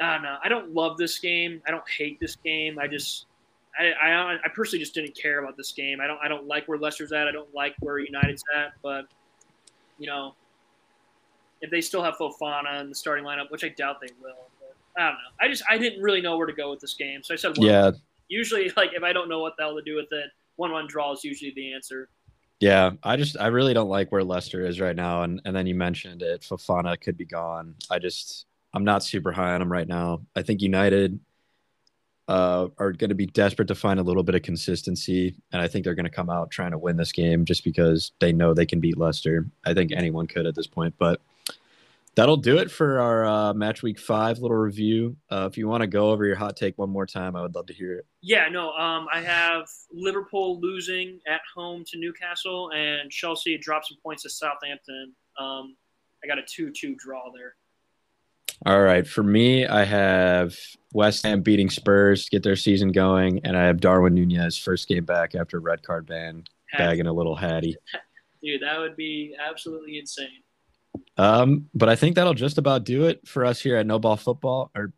[0.00, 0.36] I don't know.
[0.44, 1.60] I don't love this game.
[1.66, 2.78] I don't hate this game.
[2.78, 3.26] I just,
[3.76, 6.00] I, I, I personally just didn't care about this game.
[6.00, 7.26] I don't, I don't like where Leicester's at.
[7.26, 8.74] I don't like where United's at.
[8.80, 9.06] But,
[9.98, 10.36] you know,
[11.60, 14.46] if they still have Fofana in the starting lineup, which I doubt they will.
[14.60, 15.18] But I don't know.
[15.40, 17.58] I just, I didn't really know where to go with this game, so I said
[17.58, 17.66] one.
[17.66, 17.90] Yeah.
[18.28, 21.12] Usually, like if I don't know what the hell to do with it, one-one draw
[21.12, 22.08] is usually the answer.
[22.60, 25.66] Yeah, I just I really don't like where Leicester is right now, and and then
[25.66, 27.74] you mentioned it, Fofana could be gone.
[27.90, 30.22] I just I'm not super high on him right now.
[30.36, 31.18] I think United
[32.28, 35.68] uh, are going to be desperate to find a little bit of consistency, and I
[35.68, 38.52] think they're going to come out trying to win this game just because they know
[38.52, 39.46] they can beat Leicester.
[39.64, 41.20] I think anyone could at this point, but
[42.16, 45.16] that'll do it for our uh, match week five little review.
[45.30, 47.54] Uh, if you want to go over your hot take one more time, I would
[47.54, 48.06] love to hear it.
[48.20, 53.98] Yeah, no, um, I have Liverpool losing at home to Newcastle and Chelsea drop some
[54.02, 55.12] points to Southampton.
[55.38, 55.76] Um,
[56.22, 57.54] I got a 2 2 draw there.
[58.66, 59.06] All right.
[59.06, 60.54] For me, I have
[60.92, 64.86] West Ham beating Spurs to get their season going, and I have Darwin Nunez first
[64.86, 66.44] game back after red card ban,
[66.76, 67.76] bagging a little Hattie.
[68.42, 70.42] Dude, that would be absolutely insane.
[71.16, 74.16] Um, but I think that'll just about do it for us here at No Ball
[74.16, 74.92] Football or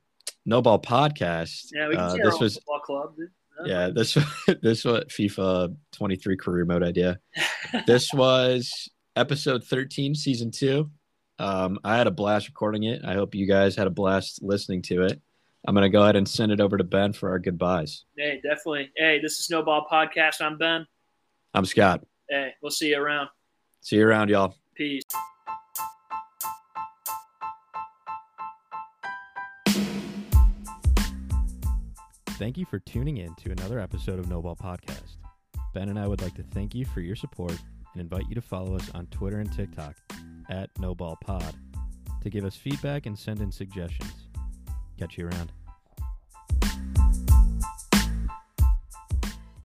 [0.46, 1.68] No Ball Podcast.
[1.74, 3.16] Yeah, we can uh, this was football club.
[3.16, 3.30] Dude.
[3.64, 4.14] Yeah, this
[4.62, 7.18] this was FIFA 23 career mode idea.
[7.86, 10.90] this was episode 13, season two.
[11.38, 13.04] Um, I had a blast recording it.
[13.04, 15.20] I hope you guys had a blast listening to it.
[15.66, 18.04] I'm gonna go ahead and send it over to Ben for our goodbyes.
[18.16, 18.90] Hey, definitely.
[18.96, 20.40] Hey, this is No Ball Podcast.
[20.40, 20.86] I'm Ben.
[21.54, 22.04] I'm Scott.
[22.28, 23.28] Hey, we'll see you around.
[23.80, 24.56] See you around, y'all.
[24.74, 25.04] Peace.
[32.42, 35.14] Thank you for tuning in to another episode of No Ball Podcast.
[35.74, 37.52] Ben and I would like to thank you for your support
[37.92, 39.94] and invite you to follow us on Twitter and TikTok
[40.50, 41.54] at No Ball Pod
[42.20, 44.26] to give us feedback and send in suggestions.
[44.98, 45.52] Catch you around.